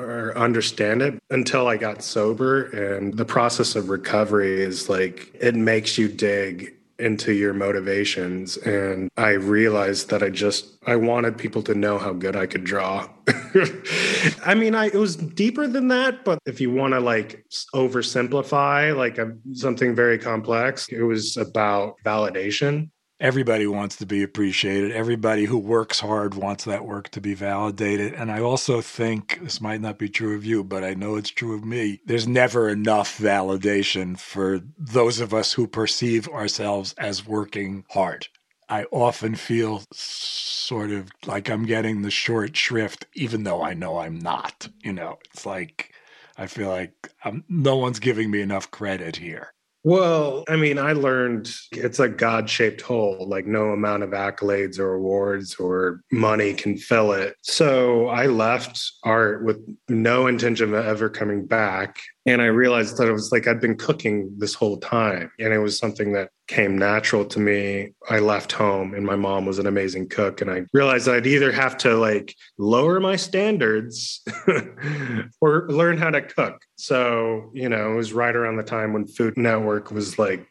or 0.00 0.37
understand 0.37 1.02
it 1.02 1.19
until 1.30 1.66
I 1.69 1.76
got 1.76 2.02
sober. 2.02 2.64
And 2.71 3.14
the 3.16 3.25
process 3.25 3.76
of 3.76 3.88
recovery 3.88 4.62
is 4.62 4.88
like, 4.88 5.35
it 5.40 5.54
makes 5.54 5.99
you 5.99 6.09
dig 6.09 6.75
into 7.00 7.33
your 7.33 7.54
motivations 7.54 8.59
and 8.59 9.11
i 9.16 9.30
realized 9.30 10.11
that 10.11 10.23
i 10.23 10.28
just 10.28 10.76
i 10.87 10.95
wanted 10.95 11.37
people 11.38 11.62
to 11.62 11.75
know 11.75 11.99
how 11.99 12.12
good 12.12 12.37
i 12.37 12.47
could 12.47 12.62
draw 12.62 13.09
i 14.45 14.54
mean 14.54 14.75
i 14.75 14.87
it 14.87 14.95
was 14.95 15.16
deeper 15.16 15.66
than 15.66 15.88
that 15.88 16.25
but 16.25 16.38
if 16.45 16.61
you 16.61 16.71
want 16.71 16.92
to 16.92 17.00
like 17.00 17.42
oversimplify 17.75 18.95
like 18.95 19.19
a, 19.19 19.33
something 19.54 19.95
very 19.95 20.19
complex 20.19 20.88
it 20.88 21.02
was 21.02 21.37
about 21.37 21.97
validation 22.04 22.90
everybody 23.21 23.67
wants 23.67 23.97
to 23.97 24.07
be 24.07 24.23
appreciated. 24.23 24.93
Everybody 24.93 25.45
who 25.45 25.59
works 25.59 26.00
hard 26.00 26.35
wants 26.35 26.65
that 26.65 26.87
work 26.87 27.11
to 27.11 27.21
be 27.21 27.35
validated. 27.35 28.15
And 28.15 28.33
I 28.33 28.41
also 28.41 28.81
think 28.81 29.39
this 29.43 29.61
might 29.61 29.81
not 29.81 29.99
be 29.99 30.09
true 30.09 30.35
of 30.35 30.45
you, 30.45 30.65
but 30.65 30.83
I 30.83 30.95
know 30.95 31.17
it's 31.17 31.31
true 31.31 31.55
of 31.55 31.65
me. 31.65 32.00
There's 32.07 32.27
never 32.27 32.69
enough 32.69 33.19
validation 33.19 34.19
for 34.19 34.61
those 34.79 35.21
of 35.21 35.35
us 35.35 35.53
who 35.53 35.67
perceive 35.67 36.29
ourselves 36.29 36.95
as 36.99 37.27
working 37.27 37.85
hard. 37.91 38.29
I 38.69 38.85
often 38.85 39.35
feel 39.35 39.83
sort 39.93 40.91
of 40.93 41.11
like 41.27 41.50
I'm 41.50 41.67
getting 41.67 42.03
the 42.03 42.11
short 42.11 42.57
shrift, 42.57 43.05
even 43.15 43.43
though 43.43 43.62
I 43.62 43.75
know 43.75 43.99
I'm 43.99 44.19
not. 44.19 44.69
You 44.83 44.93
know, 44.93 45.19
it's 45.33 45.45
like 45.45 45.93
I 46.37 46.47
feel 46.47 46.69
like 46.69 47.12
I'm, 47.25 47.45
no 47.49 47.77
one's 47.77 47.99
giving 47.99 48.31
me 48.31 48.41
enough 48.41 48.71
credit 48.71 49.17
here. 49.17 49.53
Well, 49.83 50.45
I 50.47 50.57
mean, 50.57 50.79
I 50.79 50.93
learned 50.93 51.51
it's 51.73 52.01
a 52.01 52.09
God 52.09 52.51
shaped 52.51 52.83
hole, 52.83 53.27
like 53.27 53.47
no 53.47 53.71
amount 53.71 54.03
of 54.03 54.11
accolades 54.11 54.79
or 54.79 54.93
awards 54.93 55.55
or 55.55 56.03
money 56.13 56.53
can 56.53 56.77
fill 56.77 57.13
it. 57.13 57.37
So 57.41 58.09
I 58.09 58.27
left 58.27 58.83
art 59.05 59.43
with 59.43 59.59
no 59.89 60.27
intention 60.27 60.75
of 60.75 60.85
ever 60.85 61.09
coming 61.09 61.47
back. 61.47 61.99
And 62.27 62.43
I 62.43 62.47
realized 62.47 62.99
that 62.99 63.09
it 63.09 63.12
was 63.12 63.33
like 63.33 63.49
I'd 63.49 63.61
been 63.61 63.77
cooking 63.77 64.35
this 64.37 64.55
whole 64.55 64.77
time. 64.77 65.31
And 65.39 65.55
it 65.55 65.59
was 65.59 65.79
something 65.79 66.12
that 66.12 66.31
came 66.49 66.77
natural 66.77 67.25
to 67.25 67.41
me. 67.41 67.95
I 68.11 68.19
left 68.19 68.53
home 68.53 68.93
and 68.93 69.07
my 69.07 69.17
mom 69.17 69.47
was 69.47 69.59
an 69.59 69.67
amazing 69.67 70.09
cook. 70.11 70.43
And 70.43 70.50
I 70.50 70.65
realized 70.73 71.09
I'd 71.09 71.27
either 71.27 71.50
have 71.50 71.79
to 71.79 71.95
like 71.95 72.35
lower 72.59 73.00
my 73.00 73.17
standards 73.17 74.23
or 75.41 75.67
learn 75.71 75.97
how 75.97 76.11
to 76.11 76.21
cook. 76.21 76.61
So, 76.77 77.50
you 77.55 77.69
know, 77.69 77.93
it 77.93 77.97
was 77.97 78.12
right 78.12 78.37
around 78.37 78.57
the 78.57 78.65
time 78.65 78.93
when 78.93 79.07
Food 79.07 79.39
Network 79.39 79.91
was 79.91 80.19
like 80.19 80.47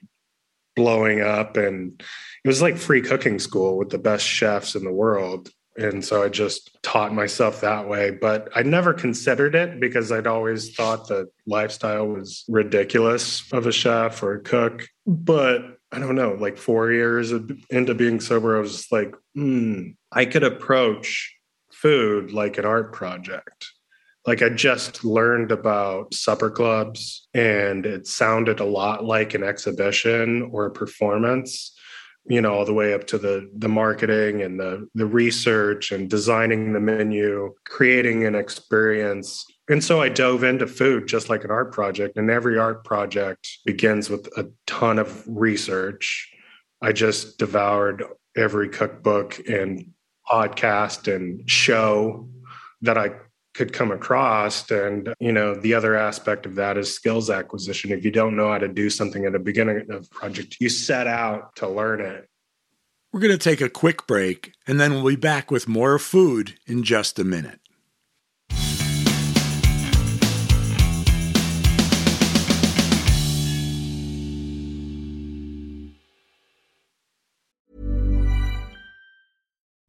blowing 0.75 1.21
up 1.21 1.57
and 1.57 2.01
it 2.43 2.47
was 2.47 2.61
like 2.61 2.77
free 2.77 3.01
cooking 3.01 3.38
school 3.38 3.77
with 3.77 3.89
the 3.89 3.97
best 3.97 4.25
chefs 4.25 4.75
in 4.75 4.83
the 4.83 4.91
world 4.91 5.49
and 5.79 6.03
so 6.03 6.24
I 6.24 6.29
just 6.29 6.77
taught 6.83 7.13
myself 7.13 7.62
that 7.62 7.88
way. 7.88 8.12
But 8.12 8.50
I 8.55 8.63
never 8.63 8.93
considered 8.93 9.55
it 9.55 9.79
because 9.79 10.12
I'd 10.12 10.27
always 10.27 10.75
thought 10.75 11.07
that 11.07 11.31
lifestyle 11.48 12.07
was 12.07 12.43
ridiculous 12.50 13.51
of 13.53 13.65
a 13.65 13.71
chef 13.71 14.21
or 14.21 14.33
a 14.33 14.41
cook. 14.41 14.88
But 15.07 15.77
I 15.91 16.00
don't 16.00 16.15
know, 16.15 16.33
like 16.33 16.57
four 16.57 16.91
years 16.91 17.31
into 17.69 17.95
being 17.95 18.19
sober, 18.19 18.57
I 18.57 18.59
was 18.59 18.91
like, 18.91 19.15
hmm, 19.33 19.91
I 20.12 20.25
could 20.25 20.43
approach 20.43 21.36
food 21.71 22.31
like 22.31 22.57
an 22.57 22.65
art 22.65 22.93
project. 22.93 23.71
Like 24.27 24.41
I 24.41 24.50
just 24.50 25.05
learned 25.05 25.51
about 25.51 26.13
supper 26.13 26.51
clubs 26.51 27.27
and 27.33 27.86
it 27.86 28.05
sounded 28.05 28.59
a 28.59 28.65
lot 28.65 29.05
like 29.05 29.33
an 29.33 29.43
exhibition 29.43 30.50
or 30.51 30.65
a 30.65 30.71
performance 30.71 31.74
you 32.29 32.39
know 32.39 32.53
all 32.53 32.63
the 32.63 32.74
way 32.74 32.93
up 32.93 33.07
to 33.07 33.17
the 33.17 33.50
the 33.57 33.67
marketing 33.67 34.41
and 34.41 34.59
the 34.59 34.88
the 34.93 35.05
research 35.05 35.91
and 35.91 36.09
designing 36.09 36.74
the 36.74 36.79
menu 36.79 37.53
creating 37.65 38.25
an 38.25 38.36
experience. 38.36 39.45
And 39.67 39.83
so 39.83 40.01
i 40.01 40.09
dove 40.09 40.43
into 40.43 40.67
food 40.67 41.07
just 41.07 41.27
like 41.29 41.43
an 41.43 41.51
art 41.51 41.74
project 41.74 42.17
and 42.17 42.29
every 42.29 42.57
art 42.57 42.86
project 42.86 43.50
begins 43.65 44.09
with 44.09 44.27
a 44.38 44.48
ton 44.67 45.00
of 45.00 45.24
research. 45.27 46.31
I 46.81 46.93
just 46.93 47.39
devoured 47.39 48.03
every 48.38 48.69
cookbook 48.69 49.39
and 49.50 49.91
podcast 50.29 51.13
and 51.13 51.50
show 51.50 52.29
that 52.81 52.98
i 52.98 53.09
could 53.59 53.73
come 53.73 53.91
across. 53.91 54.71
And 54.71 55.13
you 55.19 55.33
know 55.33 55.53
the 55.53 55.73
other 55.73 55.97
aspect 55.97 56.45
of 56.45 56.55
that 56.55 56.77
is 56.77 56.95
skills 56.95 57.29
acquisition. 57.29 57.91
If 57.91 58.05
you 58.05 58.11
don't 58.11 58.37
know 58.37 58.49
how 58.49 58.57
to 58.57 58.69
do 58.69 58.89
something 58.89 59.25
at 59.25 59.33
the 59.33 59.39
beginning 59.39 59.85
of 59.91 60.05
a 60.05 60.09
project 60.09 60.55
you 60.61 60.69
set 60.69 61.07
out 61.07 61.57
to 61.57 61.67
learn 61.67 61.99
it. 61.99 62.29
We're 63.11 63.19
going 63.19 63.37
to 63.37 63.37
take 63.37 63.59
a 63.59 63.69
quick 63.69 64.07
break 64.07 64.53
and 64.65 64.79
then 64.79 64.93
we'll 64.93 65.07
be 65.07 65.17
back 65.17 65.51
with 65.51 65.67
more 65.67 65.99
food 65.99 66.57
in 66.67 66.83
just 66.83 67.19
a 67.19 67.25
minute 67.25 67.59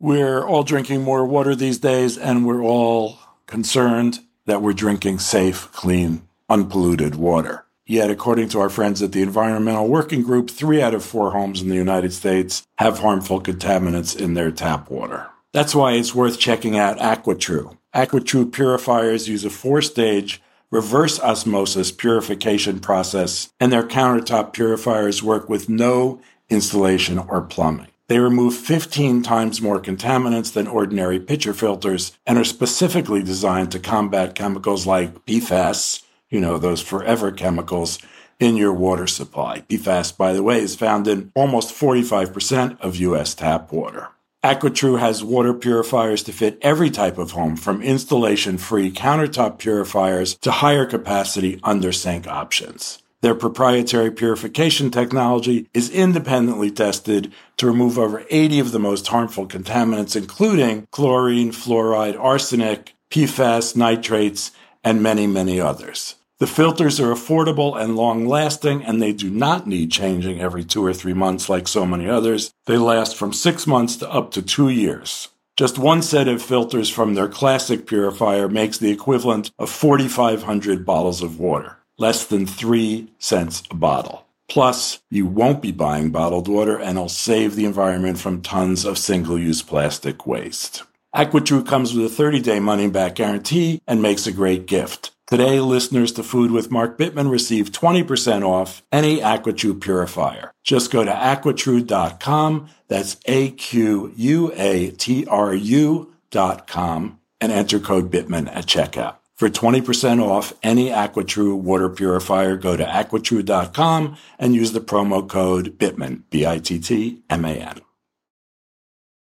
We're 0.00 0.46
all 0.46 0.62
drinking 0.62 1.02
more 1.02 1.24
water 1.24 1.56
these 1.56 1.78
days, 1.78 2.16
and 2.16 2.46
we're 2.46 2.62
all 2.62 3.18
concerned 3.46 4.20
that 4.46 4.62
we're 4.62 4.72
drinking 4.72 5.18
safe, 5.18 5.72
clean, 5.72 6.22
unpolluted 6.48 7.16
water. 7.16 7.64
Yet, 7.84 8.08
according 8.08 8.50
to 8.50 8.60
our 8.60 8.68
friends 8.68 9.02
at 9.02 9.10
the 9.10 9.22
Environmental 9.22 9.88
Working 9.88 10.22
Group, 10.22 10.50
three 10.50 10.80
out 10.80 10.94
of 10.94 11.04
four 11.04 11.32
homes 11.32 11.60
in 11.60 11.68
the 11.68 11.74
United 11.74 12.12
States 12.12 12.64
have 12.76 13.00
harmful 13.00 13.40
contaminants 13.40 14.14
in 14.14 14.34
their 14.34 14.52
tap 14.52 14.88
water. 14.88 15.30
That's 15.52 15.74
why 15.74 15.94
it's 15.94 16.14
worth 16.14 16.38
checking 16.38 16.78
out 16.78 16.98
AquaTrue. 16.98 17.76
AquaTrue 17.92 18.52
purifiers 18.52 19.28
use 19.28 19.44
a 19.44 19.50
four 19.50 19.82
stage 19.82 20.40
reverse 20.70 21.18
osmosis 21.18 21.90
purification 21.90 22.78
process, 22.78 23.50
and 23.58 23.72
their 23.72 23.82
countertop 23.82 24.52
purifiers 24.52 25.24
work 25.24 25.48
with 25.48 25.68
no 25.68 26.20
installation 26.50 27.18
or 27.18 27.40
plumbing. 27.40 27.88
They 28.08 28.18
remove 28.18 28.54
15 28.54 29.22
times 29.22 29.60
more 29.60 29.80
contaminants 29.80 30.52
than 30.52 30.66
ordinary 30.66 31.20
pitcher 31.20 31.52
filters 31.52 32.12
and 32.26 32.38
are 32.38 32.44
specifically 32.44 33.22
designed 33.22 33.70
to 33.72 33.78
combat 33.78 34.34
chemicals 34.34 34.86
like 34.86 35.26
PFAS, 35.26 36.02
you 36.30 36.40
know, 36.40 36.56
those 36.56 36.80
forever 36.80 37.30
chemicals 37.30 37.98
in 38.40 38.56
your 38.56 38.72
water 38.72 39.06
supply. 39.06 39.60
PFAS, 39.68 40.16
by 40.16 40.32
the 40.32 40.42
way, 40.42 40.58
is 40.58 40.74
found 40.74 41.06
in 41.06 41.30
almost 41.34 41.74
45% 41.74 42.80
of 42.80 42.96
U.S. 42.96 43.34
tap 43.34 43.72
water. 43.72 44.08
AquaTrue 44.42 45.00
has 45.00 45.24
water 45.24 45.52
purifiers 45.52 46.22
to 46.22 46.32
fit 46.32 46.58
every 46.62 46.90
type 46.90 47.18
of 47.18 47.32
home, 47.32 47.56
from 47.56 47.82
installation 47.82 48.56
free 48.56 48.90
countertop 48.90 49.58
purifiers 49.58 50.36
to 50.36 50.50
higher 50.50 50.86
capacity 50.86 51.60
under 51.64 51.92
sink 51.92 52.26
options. 52.26 53.02
Their 53.20 53.34
proprietary 53.34 54.12
purification 54.12 54.90
technology 54.90 55.68
is 55.74 55.90
independently 55.90 56.70
tested 56.70 57.32
to 57.56 57.66
remove 57.66 57.98
over 57.98 58.24
80 58.30 58.60
of 58.60 58.72
the 58.72 58.78
most 58.78 59.08
harmful 59.08 59.46
contaminants, 59.46 60.14
including 60.14 60.86
chlorine, 60.92 61.50
fluoride, 61.50 62.18
arsenic, 62.18 62.94
PFAS, 63.10 63.74
nitrates, 63.74 64.52
and 64.84 65.02
many, 65.02 65.26
many 65.26 65.60
others. 65.60 66.14
The 66.38 66.46
filters 66.46 67.00
are 67.00 67.12
affordable 67.12 67.76
and 67.76 67.96
long 67.96 68.24
lasting, 68.28 68.84
and 68.84 69.02
they 69.02 69.12
do 69.12 69.28
not 69.28 69.66
need 69.66 69.90
changing 69.90 70.40
every 70.40 70.64
two 70.64 70.86
or 70.86 70.94
three 70.94 71.14
months 71.14 71.48
like 71.48 71.66
so 71.66 71.84
many 71.84 72.08
others. 72.08 72.52
They 72.66 72.78
last 72.78 73.16
from 73.16 73.32
six 73.32 73.66
months 73.66 73.96
to 73.96 74.08
up 74.08 74.30
to 74.32 74.42
two 74.42 74.68
years. 74.68 75.28
Just 75.56 75.76
one 75.76 76.02
set 76.02 76.28
of 76.28 76.40
filters 76.40 76.88
from 76.88 77.14
their 77.14 77.26
classic 77.26 77.88
purifier 77.88 78.48
makes 78.48 78.78
the 78.78 78.92
equivalent 78.92 79.50
of 79.58 79.68
4,500 79.68 80.86
bottles 80.86 81.20
of 81.20 81.40
water, 81.40 81.77
less 81.98 82.24
than 82.24 82.46
3 82.46 83.12
cents 83.18 83.62
a 83.70 83.74
bottle. 83.74 84.24
Plus, 84.48 85.00
you 85.10 85.26
won't 85.26 85.60
be 85.60 85.72
buying 85.72 86.10
bottled 86.10 86.48
water 86.48 86.78
and 86.78 86.96
it'll 86.96 87.08
save 87.08 87.54
the 87.54 87.66
environment 87.66 88.18
from 88.18 88.40
tons 88.40 88.84
of 88.84 88.96
single 88.96 89.38
use 89.38 89.62
plastic 89.62 90.26
waste. 90.26 90.84
AquaTrue 91.14 91.66
comes 91.66 91.94
with 91.94 92.06
a 92.06 92.08
30 92.14 92.40
day 92.40 92.60
money 92.60 92.88
back 92.88 93.14
guarantee 93.14 93.82
and 93.86 94.00
makes 94.00 94.26
a 94.26 94.32
great 94.32 94.66
gift. 94.66 95.10
Today, 95.26 95.60
listeners 95.60 96.12
to 96.12 96.22
Food 96.22 96.50
with 96.50 96.70
Mark 96.70 96.96
Bittman 96.96 97.30
receive 97.30 97.70
20% 97.70 98.42
off 98.46 98.82
any 98.90 99.20
AquaTrue 99.20 99.78
purifier. 99.78 100.52
Just 100.64 100.90
go 100.90 101.04
to 101.04 101.10
aquatrue.com, 101.10 102.68
that's 102.88 103.18
A 103.26 103.50
Q 103.50 104.10
U 104.16 104.52
A 104.54 104.90
T 104.92 105.26
R 105.26 105.54
U.com, 105.54 107.20
and 107.42 107.52
enter 107.52 107.78
code 107.78 108.10
Bittman 108.10 108.48
at 108.48 108.64
checkout. 108.64 109.17
For 109.38 109.48
20% 109.48 110.20
off 110.20 110.52
any 110.64 110.88
AquaTrue 110.88 111.56
water 111.56 111.88
purifier, 111.88 112.56
go 112.56 112.76
to 112.76 112.84
aquatrue.com 112.84 114.16
and 114.36 114.54
use 114.56 114.72
the 114.72 114.80
promo 114.80 115.28
code 115.28 115.78
BITTMAN, 115.78 116.24
B-I-T-T-M-A-N. 116.28 117.80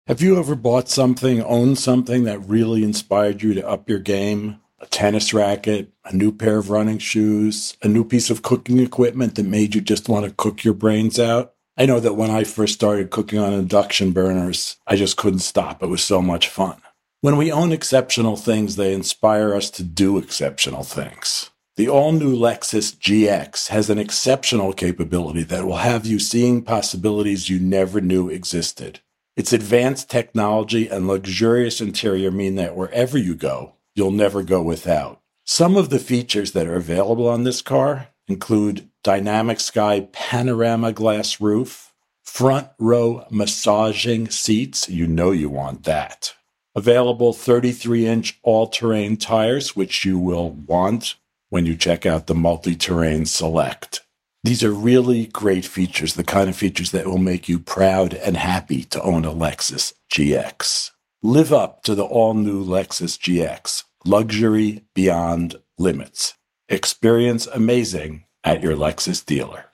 Have 0.07 0.21
you 0.21 0.39
ever 0.39 0.55
bought 0.55 0.89
something, 0.89 1.43
owned 1.43 1.77
something 1.77 2.23
that 2.23 2.39
really 2.39 2.83
inspired 2.83 3.43
you 3.43 3.53
to 3.53 3.69
up 3.69 3.87
your 3.87 3.99
game? 3.99 4.59
A 4.79 4.87
tennis 4.87 5.35
racket, 5.35 5.91
a 6.03 6.15
new 6.15 6.31
pair 6.31 6.57
of 6.57 6.71
running 6.71 6.97
shoes, 6.97 7.77
a 7.83 7.87
new 7.87 8.03
piece 8.03 8.31
of 8.31 8.41
cooking 8.41 8.79
equipment 8.79 9.35
that 9.35 9.45
made 9.45 9.75
you 9.75 9.81
just 9.81 10.09
want 10.09 10.25
to 10.25 10.31
cook 10.31 10.63
your 10.63 10.73
brains 10.73 11.19
out? 11.19 11.53
I 11.77 11.85
know 11.85 11.99
that 11.99 12.15
when 12.15 12.31
I 12.31 12.43
first 12.43 12.73
started 12.73 13.11
cooking 13.11 13.37
on 13.37 13.53
induction 13.53 14.13
burners, 14.13 14.77
I 14.87 14.95
just 14.95 15.15
couldn't 15.17 15.39
stop. 15.39 15.83
It 15.83 15.89
was 15.89 16.01
so 16.01 16.23
much 16.23 16.49
fun. 16.49 16.81
When 17.23 17.37
we 17.37 17.51
own 17.51 17.71
exceptional 17.71 18.35
things, 18.35 18.77
they 18.77 18.95
inspire 18.95 19.53
us 19.53 19.69
to 19.71 19.83
do 19.83 20.17
exceptional 20.17 20.83
things. 20.83 21.51
The 21.75 21.87
all 21.87 22.13
new 22.13 22.35
Lexus 22.35 22.95
GX 22.95 23.67
has 23.67 23.91
an 23.91 23.99
exceptional 23.99 24.73
capability 24.73 25.43
that 25.43 25.63
will 25.63 25.77
have 25.77 26.07
you 26.07 26.17
seeing 26.17 26.63
possibilities 26.63 27.47
you 27.47 27.59
never 27.59 28.01
knew 28.01 28.27
existed. 28.27 29.01
Its 29.37 29.53
advanced 29.53 30.09
technology 30.09 30.87
and 30.87 31.07
luxurious 31.07 31.79
interior 31.79 32.31
mean 32.31 32.55
that 32.55 32.75
wherever 32.75 33.19
you 33.19 33.35
go, 33.35 33.73
you'll 33.93 34.09
never 34.09 34.41
go 34.41 34.63
without. 34.63 35.21
Some 35.45 35.77
of 35.77 35.91
the 35.91 35.99
features 35.99 36.53
that 36.53 36.65
are 36.65 36.75
available 36.75 37.27
on 37.27 37.43
this 37.43 37.61
car 37.61 38.07
include 38.27 38.89
dynamic 39.03 39.59
sky 39.59 40.07
panorama 40.11 40.91
glass 40.91 41.39
roof, 41.39 41.93
front 42.23 42.69
row 42.79 43.27
massaging 43.29 44.31
seats, 44.31 44.89
you 44.89 45.05
know 45.05 45.29
you 45.29 45.49
want 45.49 45.83
that 45.83 46.33
Available 46.75 47.33
33 47.33 48.07
inch 48.07 48.39
all 48.43 48.67
terrain 48.67 49.17
tires, 49.17 49.75
which 49.75 50.05
you 50.05 50.17
will 50.17 50.51
want 50.51 51.15
when 51.49 51.65
you 51.65 51.75
check 51.75 52.05
out 52.05 52.27
the 52.27 52.35
multi 52.35 52.75
terrain 52.75 53.25
select. 53.25 54.01
These 54.43 54.63
are 54.63 54.71
really 54.71 55.27
great 55.27 55.65
features, 55.65 56.13
the 56.13 56.23
kind 56.23 56.49
of 56.49 56.55
features 56.55 56.91
that 56.91 57.05
will 57.05 57.17
make 57.17 57.49
you 57.49 57.59
proud 57.59 58.13
and 58.13 58.37
happy 58.37 58.83
to 58.85 59.01
own 59.01 59.25
a 59.25 59.31
Lexus 59.31 59.93
GX. 60.11 60.91
Live 61.21 61.53
up 61.53 61.83
to 61.83 61.93
the 61.93 62.05
all 62.05 62.33
new 62.33 62.63
Lexus 62.63 63.19
GX, 63.19 63.83
luxury 64.05 64.85
beyond 64.95 65.57
limits. 65.77 66.35
Experience 66.69 67.47
amazing 67.47 68.23
at 68.43 68.63
your 68.63 68.75
Lexus 68.75 69.23
dealer. 69.23 69.70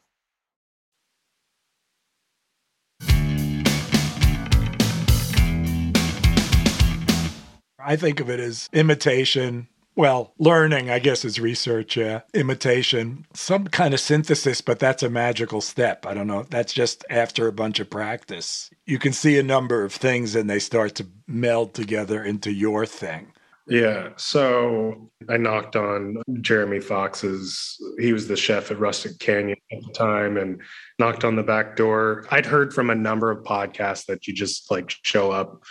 I 7.88 7.96
think 7.96 8.20
of 8.20 8.30
it 8.30 8.42
as 8.42 8.68
imitation. 8.74 9.70
Well, 9.96 10.34
learning, 10.38 10.90
I 10.92 11.00
guess, 11.00 11.24
is 11.24 11.40
research, 11.40 11.96
yeah. 11.96 12.22
Imitation, 12.34 13.26
some 13.34 13.66
kind 13.68 13.94
of 13.94 14.02
synthesis, 14.02 14.60
but 14.60 14.78
that's 14.78 15.04
a 15.04 15.10
magical 15.10 15.62
step. 15.62 16.06
I 16.06 16.14
don't 16.14 16.28
know. 16.28 16.44
That's 16.44 16.74
just 16.74 17.06
after 17.10 17.48
a 17.48 17.54
bunch 17.54 17.80
of 17.80 17.90
practice. 17.90 18.70
You 18.86 19.00
can 19.00 19.14
see 19.14 19.40
a 19.40 19.44
number 19.44 19.86
of 19.86 19.94
things 19.94 20.36
and 20.36 20.50
they 20.50 20.60
start 20.60 20.96
to 20.96 21.08
meld 21.28 21.74
together 21.74 22.22
into 22.22 22.52
your 22.52 22.86
thing. 22.86 23.32
Yeah. 23.70 24.10
So 24.18 25.10
I 25.30 25.38
knocked 25.38 25.78
on 25.78 26.22
Jeremy 26.42 26.82
Fox's, 26.82 27.78
he 28.00 28.12
was 28.12 28.28
the 28.28 28.36
chef 28.36 28.70
at 28.70 28.80
Rustic 28.80 29.18
Canyon 29.20 29.58
at 29.72 29.82
the 29.82 29.94
time, 29.94 30.36
and 30.38 30.62
knocked 31.00 31.24
on 31.24 31.38
the 31.38 31.44
back 31.44 31.78
door. 31.78 32.26
I'd 32.32 32.46
heard 32.46 32.74
from 32.74 32.90
a 32.90 32.96
number 32.96 33.32
of 33.32 33.44
podcasts 33.44 34.06
that 34.08 34.28
you 34.28 34.34
just 34.34 34.70
like 34.70 34.94
show 35.04 35.32
up 35.32 35.64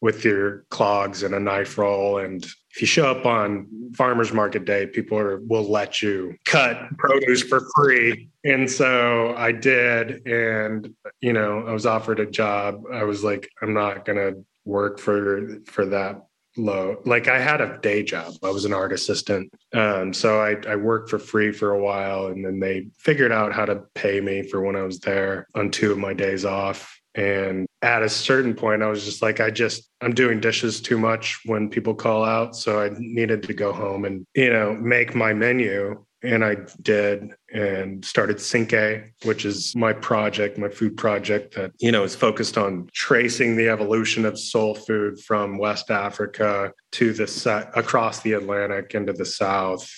with 0.00 0.24
your 0.24 0.64
clogs 0.70 1.22
and 1.22 1.34
a 1.34 1.40
knife 1.40 1.76
roll. 1.76 2.18
And 2.18 2.44
if 2.44 2.80
you 2.80 2.86
show 2.86 3.10
up 3.10 3.26
on 3.26 3.66
farmers 3.94 4.32
market 4.32 4.64
day, 4.64 4.86
people 4.86 5.18
are, 5.18 5.40
will 5.40 5.68
let 5.68 6.00
you 6.00 6.34
cut 6.44 6.88
produce 6.96 7.42
for 7.42 7.62
free. 7.76 8.28
And 8.44 8.70
so 8.70 9.34
I 9.36 9.52
did. 9.52 10.26
And, 10.26 10.94
you 11.20 11.32
know, 11.32 11.66
I 11.66 11.72
was 11.72 11.86
offered 11.86 12.20
a 12.20 12.26
job. 12.26 12.82
I 12.92 13.04
was 13.04 13.22
like, 13.22 13.48
I'm 13.60 13.74
not 13.74 14.04
going 14.04 14.18
to 14.18 14.44
work 14.64 14.98
for, 14.98 15.58
for 15.66 15.84
that 15.86 16.22
low. 16.56 16.96
Like 17.04 17.28
I 17.28 17.38
had 17.38 17.60
a 17.60 17.78
day 17.78 18.02
job. 18.02 18.34
I 18.42 18.50
was 18.50 18.64
an 18.64 18.72
art 18.72 18.92
assistant. 18.92 19.52
Um, 19.72 20.12
so 20.12 20.40
I, 20.40 20.56
I 20.68 20.76
worked 20.76 21.10
for 21.10 21.18
free 21.18 21.52
for 21.52 21.72
a 21.72 21.82
while 21.82 22.26
and 22.26 22.44
then 22.44 22.60
they 22.60 22.88
figured 22.98 23.32
out 23.32 23.52
how 23.52 23.64
to 23.66 23.82
pay 23.94 24.20
me 24.20 24.42
for 24.42 24.60
when 24.60 24.76
I 24.76 24.82
was 24.82 25.00
there 25.00 25.46
on 25.54 25.70
two 25.70 25.92
of 25.92 25.98
my 25.98 26.14
days 26.14 26.44
off. 26.44 26.98
And 27.14 27.66
at 27.82 28.02
a 28.02 28.08
certain 28.08 28.54
point, 28.54 28.82
I 28.82 28.88
was 28.88 29.04
just 29.04 29.22
like, 29.22 29.40
I 29.40 29.50
just, 29.50 29.90
I'm 30.00 30.12
doing 30.12 30.40
dishes 30.40 30.80
too 30.80 30.98
much 30.98 31.40
when 31.46 31.70
people 31.70 31.94
call 31.94 32.24
out. 32.24 32.54
So 32.54 32.82
I 32.82 32.90
needed 32.98 33.42
to 33.44 33.54
go 33.54 33.72
home 33.72 34.04
and, 34.04 34.26
you 34.34 34.52
know, 34.52 34.74
make 34.74 35.14
my 35.14 35.32
menu. 35.32 36.04
And 36.22 36.44
I 36.44 36.58
did 36.82 37.30
and 37.50 38.04
started 38.04 38.38
Cinque, 38.38 39.14
which 39.24 39.46
is 39.46 39.74
my 39.74 39.94
project, 39.94 40.58
my 40.58 40.68
food 40.68 40.98
project 40.98 41.54
that, 41.54 41.72
you 41.78 41.90
know, 41.90 42.04
is 42.04 42.14
focused 42.14 42.58
on 42.58 42.90
tracing 42.92 43.56
the 43.56 43.70
evolution 43.70 44.26
of 44.26 44.38
soul 44.38 44.74
food 44.74 45.18
from 45.18 45.56
West 45.56 45.90
Africa 45.90 46.74
to 46.92 47.14
the 47.14 47.70
across 47.74 48.20
the 48.20 48.34
Atlantic 48.34 48.94
into 48.94 49.14
the 49.14 49.24
South 49.24 49.90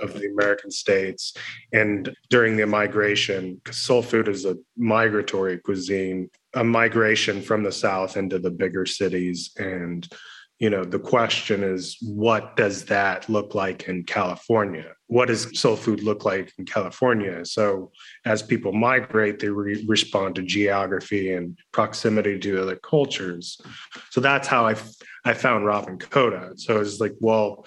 of 0.00 0.14
the 0.14 0.30
American 0.30 0.70
states. 0.70 1.34
And 1.72 2.14
during 2.30 2.56
the 2.56 2.66
migration, 2.66 3.56
because 3.56 3.78
soul 3.78 4.02
food 4.02 4.28
is 4.28 4.44
a 4.44 4.56
migratory 4.76 5.58
cuisine, 5.58 6.30
a 6.54 6.64
migration 6.64 7.42
from 7.42 7.62
the 7.62 7.72
South 7.72 8.16
into 8.16 8.38
the 8.38 8.50
bigger 8.50 8.86
cities. 8.86 9.50
And, 9.58 10.08
you 10.58 10.70
know, 10.70 10.84
the 10.84 10.98
question 10.98 11.62
is, 11.62 11.98
what 12.02 12.56
does 12.56 12.86
that 12.86 13.28
look 13.28 13.54
like 13.54 13.88
in 13.88 14.04
California? 14.04 14.92
What 15.06 15.28
does 15.28 15.58
soul 15.58 15.76
food 15.76 16.02
look 16.02 16.24
like 16.24 16.52
in 16.58 16.64
California? 16.64 17.44
So, 17.44 17.92
as 18.24 18.42
people 18.42 18.72
migrate, 18.72 19.38
they 19.38 19.48
re- 19.48 19.84
respond 19.86 20.34
to 20.36 20.42
geography 20.42 21.34
and 21.34 21.56
proximity 21.72 22.38
to 22.38 22.62
other 22.62 22.76
cultures. 22.76 23.60
So 24.10 24.20
that's 24.20 24.48
how 24.48 24.66
I, 24.66 24.72
f- 24.72 24.94
I 25.24 25.34
found 25.34 25.66
Robin 25.66 25.98
Koda. 25.98 26.52
So 26.56 26.80
it's 26.80 27.00
like, 27.00 27.14
well, 27.20 27.66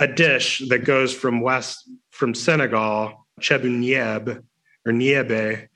a 0.00 0.06
dish 0.06 0.62
that 0.68 0.84
goes 0.84 1.12
from 1.12 1.40
west 1.40 1.90
from 2.10 2.34
Senegal, 2.34 3.26
chebu 3.40 4.42
or 4.86 4.92
niebe, 4.92 5.68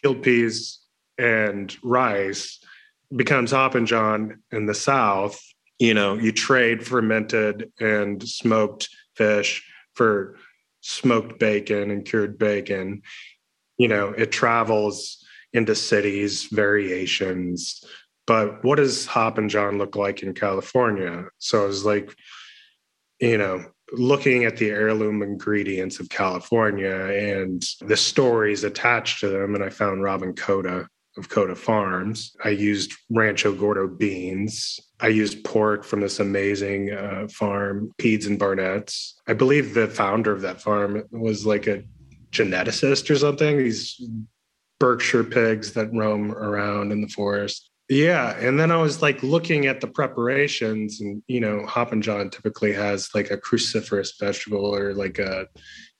field 0.00 0.22
peas 0.22 0.85
and 1.18 1.76
rice 1.82 2.60
becomes 3.14 3.50
hoppin' 3.50 3.86
john 3.86 4.42
in 4.50 4.66
the 4.66 4.74
south. 4.74 5.40
You 5.78 5.94
know, 5.94 6.14
you 6.14 6.32
trade 6.32 6.86
fermented 6.86 7.70
and 7.78 8.26
smoked 8.26 8.88
fish 9.14 9.62
for 9.94 10.36
smoked 10.80 11.38
bacon 11.38 11.90
and 11.90 12.04
cured 12.04 12.38
bacon. 12.38 13.02
You 13.76 13.88
know, 13.88 14.08
it 14.08 14.32
travels 14.32 15.24
into 15.52 15.74
cities, 15.74 16.44
variations. 16.44 17.84
But 18.26 18.64
what 18.64 18.76
does 18.76 19.06
Hoppin' 19.06 19.48
John 19.48 19.78
look 19.78 19.96
like 19.96 20.22
in 20.22 20.34
California? 20.34 21.26
So 21.38 21.62
I 21.62 21.66
was 21.66 21.84
like, 21.84 22.14
you 23.20 23.38
know, 23.38 23.64
looking 23.92 24.44
at 24.44 24.56
the 24.56 24.70
heirloom 24.70 25.22
ingredients 25.22 26.00
of 26.00 26.08
California 26.08 26.92
and 26.92 27.62
the 27.80 27.96
stories 27.96 28.64
attached 28.64 29.20
to 29.20 29.28
them. 29.28 29.54
And 29.54 29.62
I 29.62 29.70
found 29.70 30.02
Robin 30.02 30.34
Koda 30.34 30.88
of 31.16 31.28
Koda 31.28 31.54
Farms. 31.54 32.36
I 32.44 32.50
used 32.50 32.92
Rancho 33.10 33.54
Gordo 33.54 33.88
beans. 33.88 34.78
I 35.00 35.08
used 35.08 35.44
pork 35.44 35.84
from 35.84 36.00
this 36.00 36.20
amazing 36.20 36.92
uh, 36.92 37.28
farm, 37.28 37.92
Peads 37.98 38.26
and 38.26 38.38
Barnett's. 38.38 39.20
I 39.26 39.32
believe 39.32 39.74
the 39.74 39.88
founder 39.88 40.32
of 40.32 40.42
that 40.42 40.60
farm 40.60 41.02
was 41.10 41.46
like 41.46 41.66
a 41.66 41.82
geneticist 42.30 43.08
or 43.10 43.16
something. 43.16 43.58
These 43.58 44.02
Berkshire 44.78 45.24
pigs 45.24 45.72
that 45.72 45.92
roam 45.92 46.32
around 46.32 46.92
in 46.92 47.00
the 47.00 47.08
forest. 47.08 47.70
Yeah. 47.88 48.36
And 48.38 48.58
then 48.58 48.72
I 48.72 48.76
was 48.76 49.00
like 49.00 49.22
looking 49.22 49.66
at 49.66 49.80
the 49.80 49.86
preparations, 49.86 51.00
and, 51.00 51.22
you 51.28 51.40
know, 51.40 51.64
Hoppin' 51.66 52.02
John 52.02 52.30
typically 52.30 52.72
has 52.72 53.10
like 53.14 53.30
a 53.30 53.38
cruciferous 53.38 54.18
vegetable 54.18 54.74
or 54.74 54.92
like 54.92 55.18
a, 55.18 55.46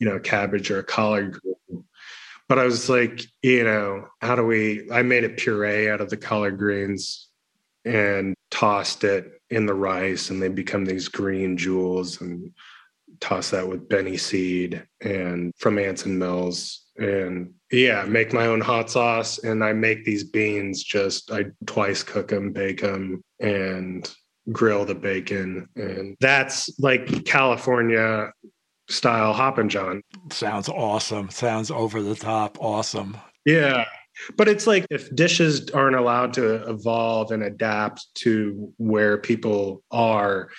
you 0.01 0.09
know, 0.09 0.19
cabbage 0.19 0.71
or 0.71 0.81
a 0.81 0.85
collard. 0.85 1.39
But 2.49 2.59
I 2.59 2.65
was 2.65 2.89
like, 2.89 3.23
you 3.43 3.65
know, 3.65 4.07
how 4.21 4.37
do 4.37 4.45
we? 4.45 4.89
I 4.91 5.03
made 5.03 5.25
a 5.25 5.29
puree 5.29 5.91
out 5.91 6.01
of 6.01 6.11
the 6.11 6.17
collard 6.17 6.59
greens 6.59 7.29
and 7.85 8.35
tossed 8.51 9.05
it 9.05 9.41
in 9.51 9.67
the 9.67 9.75
rice 9.75 10.31
and 10.31 10.43
they 10.43 10.49
become 10.49 10.85
these 10.85 11.09
green 11.09 11.57
jewels 11.57 12.21
and 12.21 12.53
toss 13.21 13.51
that 13.51 13.67
with 13.67 13.89
benne 13.89 14.19
seed 14.19 14.85
and 15.01 15.53
from 15.57 15.79
Anson 15.79 16.19
Mills 16.19 16.87
and 16.97 17.53
yeah, 17.71 18.05
make 18.05 18.33
my 18.33 18.47
own 18.47 18.61
hot 18.61 18.91
sauce 18.91 19.39
and 19.39 19.63
I 19.65 19.73
make 19.73 20.05
these 20.05 20.25
beans 20.25 20.83
just 20.83 21.31
I 21.31 21.47
twice 21.67 22.03
cook 22.03 22.29
them, 22.29 22.53
bake 22.53 22.81
them 22.81 23.23
and 23.41 24.13
grill 24.53 24.85
the 24.85 24.95
bacon 24.95 25.69
and 25.77 26.17
that's 26.21 26.71
like 26.79 27.25
California 27.25 28.33
style 28.89 29.33
Hoppin' 29.33 29.69
John. 29.69 30.03
Sounds 30.31 30.69
awesome. 30.69 31.31
Sounds 31.31 31.71
over 31.71 32.03
the 32.03 32.15
top 32.15 32.59
awesome. 32.61 33.17
Yeah. 33.45 33.85
But 34.37 34.49
it's 34.49 34.67
like 34.67 34.87
if 34.91 35.15
dishes 35.15 35.71
aren't 35.71 35.97
allowed 35.97 36.35
to 36.35 36.69
evolve 36.69 37.33
and 37.33 37.43
adapt 37.43 38.07
to 38.17 38.73
where 38.79 39.19
people 39.19 39.83
are, 39.91 40.51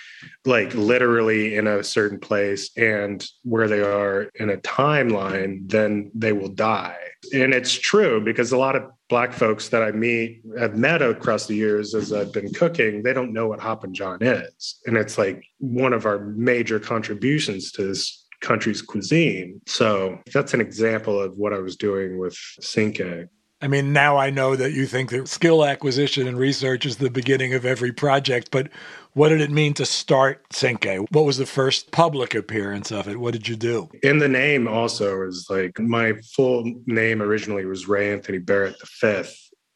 like 0.45 0.73
literally 0.73 1.55
in 1.55 1.67
a 1.67 1.83
certain 1.83 2.19
place 2.19 2.71
and 2.77 3.25
where 3.43 3.67
they 3.67 3.81
are 3.81 4.29
in 4.35 4.49
a 4.49 4.57
timeline, 4.57 5.69
then 5.69 6.11
they 6.13 6.33
will 6.33 6.49
die. 6.49 6.97
And 7.33 7.53
it's 7.53 7.73
true 7.73 8.21
because 8.23 8.51
a 8.51 8.57
lot 8.57 8.75
of 8.75 8.83
Black 9.09 9.31
folks 9.31 9.69
that 9.69 9.81
I 9.83 9.91
meet, 9.91 10.41
have 10.59 10.75
met 10.75 11.01
across 11.01 11.45
the 11.47 11.55
years 11.55 11.95
as 11.95 12.11
I've 12.11 12.33
been 12.33 12.53
cooking, 12.53 13.03
they 13.03 13.13
don't 13.13 13.31
know 13.31 13.47
what 13.47 13.61
Hoppin' 13.61 13.93
John 13.93 14.17
is. 14.21 14.81
And 14.85 14.97
it's 14.97 15.17
like 15.17 15.45
one 15.59 15.93
of 15.93 16.05
our 16.05 16.19
major 16.19 16.77
contributions 16.77 17.71
to 17.73 17.83
this 17.83 18.25
country's 18.41 18.81
cuisine. 18.81 19.61
So 19.65 20.19
that's 20.33 20.53
an 20.53 20.61
example 20.61 21.19
of 21.21 21.37
what 21.37 21.53
I 21.53 21.59
was 21.59 21.77
doing 21.77 22.17
with 22.17 22.35
Cinque. 22.59 23.29
I 23.59 23.67
mean, 23.67 23.91
now 23.91 24.17
I 24.17 24.29
know 24.29 24.55
that 24.55 24.73
you 24.73 24.85
think 24.85 25.09
that 25.09 25.27
skill 25.27 25.65
acquisition 25.65 26.27
and 26.27 26.37
research 26.37 26.85
is 26.85 26.97
the 26.97 27.09
beginning 27.09 27.53
of 27.53 27.65
every 27.65 27.91
project, 27.91 28.51
but 28.51 28.69
what 29.13 29.29
did 29.29 29.41
it 29.41 29.49
mean 29.49 29.73
to 29.75 29.85
start 29.85 30.45
Cinque? 30.53 31.07
What 31.09 31.25
was 31.25 31.37
the 31.37 31.47
first 31.47 31.89
public 31.91 32.35
appearance 32.35 32.91
of 32.91 33.07
it? 33.07 33.19
What 33.19 33.33
did 33.33 33.47
you 33.47 33.55
do? 33.55 33.89
In 34.03 34.19
the 34.19 34.27
name 34.27 34.67
also 34.67 35.23
is 35.23 35.47
like 35.49 35.79
my 35.79 36.13
full 36.35 36.71
name 36.85 37.19
originally 37.19 37.65
was 37.65 37.87
Ray 37.87 38.13
Anthony 38.13 38.37
Barrett 38.37 38.75
V. 39.01 39.23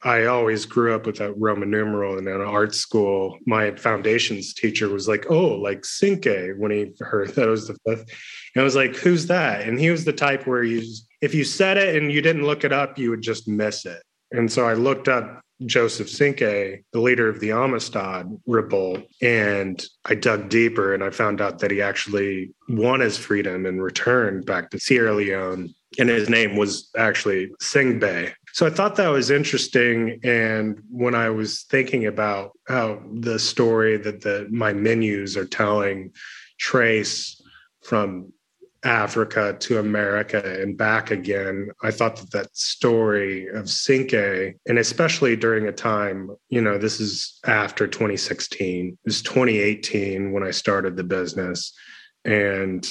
I 0.03 0.25
always 0.25 0.65
grew 0.65 0.93
up 0.93 1.07
with 1.07 1.17
that 1.17 1.33
Roman 1.37 1.71
numeral 1.71 2.19
and 2.19 2.27
in 2.27 2.41
art 2.41 2.75
school, 2.75 3.37
my 3.47 3.71
foundations 3.75 4.53
teacher 4.53 4.89
was 4.89 5.07
like, 5.07 5.25
Oh, 5.29 5.55
like 5.55 5.85
Cinque 5.85 6.55
when 6.57 6.69
he 6.69 6.91
heard 6.99 7.29
that 7.29 7.47
it 7.47 7.49
was 7.49 7.67
the 7.67 7.77
fifth. 7.87 8.05
And 8.53 8.61
I 8.61 8.63
was 8.63 8.75
like, 8.75 8.95
Who's 8.95 9.25
that? 9.27 9.67
And 9.67 9.79
he 9.79 9.89
was 9.89 10.05
the 10.05 10.13
type 10.13 10.45
where 10.45 10.63
you 10.63 10.83
if 11.21 11.33
you 11.35 11.43
said 11.43 11.77
it 11.77 11.95
and 11.95 12.11
you 12.11 12.21
didn't 12.21 12.45
look 12.45 12.63
it 12.63 12.73
up, 12.73 12.97
you 12.97 13.09
would 13.11 13.21
just 13.21 13.47
miss 13.47 13.85
it. 13.85 14.01
And 14.31 14.51
so 14.51 14.67
I 14.67 14.73
looked 14.73 15.07
up 15.07 15.41
Joseph 15.65 16.09
Cinque, 16.09 16.83
the 16.91 16.99
leader 16.99 17.29
of 17.29 17.39
the 17.39 17.51
Amistad 17.51 18.27
revolt, 18.47 19.03
and 19.21 19.83
I 20.05 20.15
dug 20.15 20.49
deeper 20.49 20.93
and 20.93 21.03
I 21.03 21.11
found 21.11 21.39
out 21.39 21.59
that 21.59 21.71
he 21.71 21.81
actually 21.81 22.53
won 22.67 22.99
his 22.99 23.17
freedom 23.17 23.65
and 23.65 23.83
returned 23.83 24.45
back 24.45 24.71
to 24.71 24.79
Sierra 24.79 25.13
Leone. 25.13 25.73
And 25.99 26.09
his 26.09 26.29
name 26.29 26.55
was 26.55 26.89
actually 26.97 27.51
Singbe. 27.61 28.33
So 28.53 28.65
I 28.65 28.69
thought 28.69 28.95
that 28.95 29.09
was 29.09 29.29
interesting. 29.29 30.19
And 30.23 30.81
when 30.89 31.15
I 31.15 31.29
was 31.29 31.63
thinking 31.63 32.05
about 32.05 32.51
how 32.67 33.01
the 33.13 33.37
story 33.37 33.97
that 33.97 34.21
the 34.21 34.47
my 34.49 34.71
menus 34.73 35.35
are 35.35 35.45
telling 35.45 36.13
trace 36.59 37.41
from 37.83 38.31
Africa 38.83 39.55
to 39.59 39.79
America 39.79 40.41
and 40.61 40.77
back 40.77 41.11
again. 41.11 41.69
I 41.83 41.91
thought 41.91 42.15
that 42.17 42.31
that 42.31 42.55
story 42.55 43.47
of 43.47 43.69
Cinque, 43.69 44.55
and 44.67 44.79
especially 44.79 45.35
during 45.35 45.67
a 45.67 45.71
time, 45.71 46.31
you 46.49 46.61
know, 46.61 46.77
this 46.77 46.99
is 46.99 47.39
after 47.45 47.87
2016, 47.87 48.87
it 48.87 48.97
was 49.05 49.21
2018 49.21 50.31
when 50.31 50.43
I 50.43 50.51
started 50.51 50.95
the 50.95 51.03
business. 51.03 51.73
And 52.25 52.87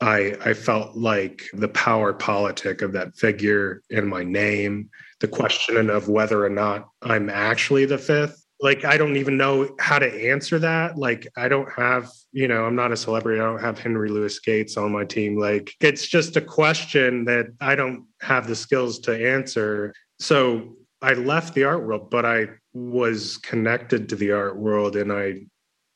I, 0.00 0.36
I 0.44 0.54
felt 0.54 0.96
like 0.96 1.44
the 1.54 1.68
power 1.68 2.12
politic 2.12 2.82
of 2.82 2.92
that 2.92 3.16
figure 3.16 3.82
in 3.88 4.08
my 4.08 4.24
name, 4.24 4.90
the 5.20 5.28
question 5.28 5.88
of 5.88 6.08
whether 6.08 6.44
or 6.44 6.50
not 6.50 6.88
I'm 7.00 7.30
actually 7.30 7.84
the 7.84 7.98
fifth 7.98 8.41
like 8.62 8.84
I 8.84 8.96
don't 8.96 9.16
even 9.16 9.36
know 9.36 9.74
how 9.80 9.98
to 9.98 10.30
answer 10.30 10.58
that. 10.60 10.96
Like 10.96 11.26
I 11.36 11.48
don't 11.48 11.70
have, 11.72 12.10
you 12.30 12.46
know, 12.46 12.64
I'm 12.64 12.76
not 12.76 12.92
a 12.92 12.96
celebrity. 12.96 13.40
I 13.40 13.44
don't 13.44 13.60
have 13.60 13.78
Henry 13.78 14.08
Louis 14.08 14.38
Gates 14.38 14.76
on 14.76 14.92
my 14.92 15.04
team. 15.04 15.36
Like 15.36 15.74
it's 15.80 16.06
just 16.06 16.36
a 16.36 16.40
question 16.40 17.24
that 17.24 17.46
I 17.60 17.74
don't 17.74 18.06
have 18.20 18.46
the 18.46 18.54
skills 18.54 19.00
to 19.00 19.30
answer. 19.30 19.92
So 20.20 20.76
I 21.02 21.14
left 21.14 21.54
the 21.54 21.64
art 21.64 21.84
world, 21.84 22.08
but 22.08 22.24
I 22.24 22.50
was 22.72 23.36
connected 23.38 24.08
to 24.08 24.16
the 24.16 24.30
art 24.30 24.56
world 24.56 24.94
and 24.94 25.12
I 25.12 25.40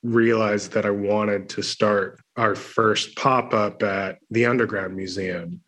realized 0.02 0.72
that 0.72 0.84
I 0.84 0.90
wanted 0.90 1.48
to 1.50 1.62
start 1.62 2.20
our 2.36 2.56
first 2.56 3.16
pop 3.16 3.54
up 3.54 3.82
at 3.84 4.18
the 4.30 4.46
Underground 4.46 4.96
Museum 4.96 5.60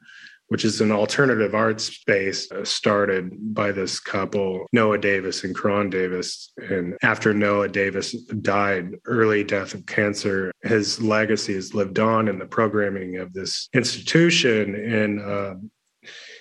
which 0.49 0.65
is 0.65 0.81
an 0.81 0.91
alternative 0.91 1.55
art 1.55 1.81
space 1.81 2.51
uh, 2.53 2.65
started 2.65 3.55
by 3.55 3.73
this 3.73 4.01
couple, 4.01 4.67
Noah 4.73 4.99
Davis 4.99 5.45
and 5.45 5.55
Karon 5.55 5.91
Davis. 5.91 6.53
And 6.57 6.97
after 7.03 7.33
Noah 7.33 7.69
Davis 7.69 8.13
died, 8.13 8.91
early 9.05 9.45
death 9.45 9.75
of 9.75 9.87
cancer, 9.87 10.53
his 10.63 11.01
legacy 11.01 11.55
has 11.55 11.75
lived 11.75 11.99
on 11.99 12.29
in 12.29 12.39
the 12.39 12.47
programming 12.47 13.19
of 13.19 13.33
this 13.33 13.69
institution. 13.75 14.75
And 14.75 15.21
uh, 15.21 15.55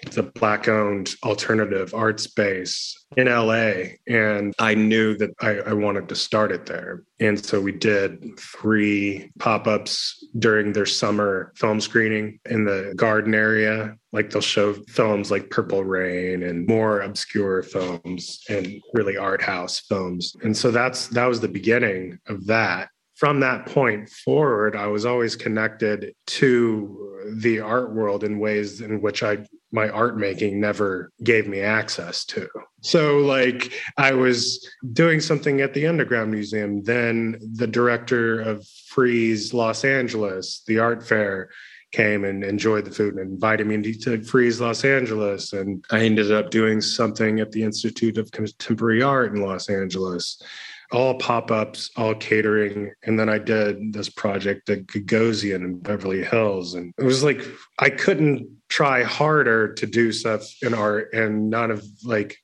it's 0.08 0.18
a 0.18 0.24
black 0.24 0.70
owned 0.70 1.14
alternative 1.24 1.94
art 1.94 2.20
space 2.20 2.96
in 3.18 3.28
LA. 3.28 3.74
And 4.08 4.54
I 4.58 4.74
knew 4.74 5.18
that 5.18 5.32
I, 5.42 5.60
I, 5.60 5.74
wanted 5.74 6.08
to 6.10 6.16
start 6.16 6.52
it 6.52 6.66
there. 6.66 7.04
And 7.20 7.44
so 7.44 7.60
we 7.60 7.74
did 7.74 8.40
three 8.40 9.30
pop 9.38 9.68
ups 9.68 10.26
during 10.40 10.72
their 10.72 10.86
summer 10.86 11.52
film 11.56 11.82
screening 11.82 12.40
in 12.50 12.64
the 12.64 12.94
garden 12.96 13.36
area. 13.36 13.96
Like 14.14 14.30
they'll 14.30 14.42
show 14.42 14.74
films 14.88 15.30
like 15.30 15.50
Purple 15.50 15.84
Rain 15.84 16.44
and 16.44 16.68
more 16.68 17.02
obscure 17.02 17.64
films 17.64 18.40
and 18.50 18.82
really 18.94 19.18
art 19.18 19.42
house 19.42 19.82
films. 19.82 20.34
And 20.42 20.56
so 20.56 20.72
that's 20.72 21.08
that 21.10 21.26
was 21.26 21.42
the 21.42 21.50
beginning 21.50 22.18
of 22.28 22.46
that 22.48 22.90
from 23.18 23.40
that 23.40 23.66
point 23.66 24.08
forward, 24.10 24.76
I 24.76 24.86
was 24.86 25.04
always 25.04 25.36
connected 25.36 26.14
to 26.28 27.18
the 27.34 27.60
art 27.60 27.92
world 27.92 28.24
in 28.24 28.38
ways 28.38 28.82
in 28.82 29.02
which 29.02 29.24
I 29.24 29.40
my 29.72 29.90
art 29.90 30.18
making 30.18 30.60
never 30.60 31.12
gave 31.24 31.48
me 31.48 31.60
access 31.60 32.26
to. 32.26 32.48
So, 32.82 33.18
like, 33.18 33.74
I 33.98 34.14
was 34.14 34.66
doing 34.94 35.20
something 35.20 35.62
at 35.62 35.74
the 35.74 35.88
Underground 35.88 36.32
Museum. 36.32 36.84
Then 36.84 37.38
the 37.56 37.68
director 37.68 38.40
of 38.40 38.66
Frieze 38.88 39.54
Los 39.54 39.84
Angeles, 39.84 40.64
the 40.68 40.80
art 40.80 41.06
fair, 41.06 41.50
came 41.92 42.26
and 42.26 42.44
enjoyed 42.44 42.86
the 42.86 42.92
food 42.92 43.16
and 43.16 43.32
invited 43.32 43.68
me 43.68 43.94
to 43.94 44.22
Frieze 44.24 44.62
Los 44.62 44.84
Angeles. 44.84 45.54
And 45.54 45.84
I 45.92 46.02
ended 46.02 46.32
up 46.32 46.50
doing 46.50 46.82
something 46.82 47.40
at 47.40 47.52
the 47.52 47.64
Institute 47.64 48.18
of 48.18 48.32
Contemporary 48.32 49.02
Art 49.02 49.34
in 49.34 49.42
Los 49.42 49.70
Angeles 49.70 50.42
all 50.92 51.16
pop-ups, 51.16 51.92
all 51.98 52.16
catering. 52.16 52.92
And 53.04 53.20
then 53.20 53.30
I 53.30 53.38
did 53.38 53.94
this 53.94 54.10
project 54.10 54.70
at 54.70 54.88
Gagosian 54.88 55.64
in 55.64 55.80
Beverly 55.80 56.24
Hills. 56.24 56.74
And 56.74 56.94
it 56.98 57.04
was 57.04 57.24
like 57.24 57.42
I 57.80 57.90
couldn't 57.90 58.48
try 58.70 59.04
harder 59.04 59.74
to 59.74 59.86
do 59.86 60.12
stuff 60.12 60.44
in 60.62 60.74
art 60.74 61.14
and 61.14 61.50
none 61.50 61.72
of 61.72 61.86
like 62.04 62.38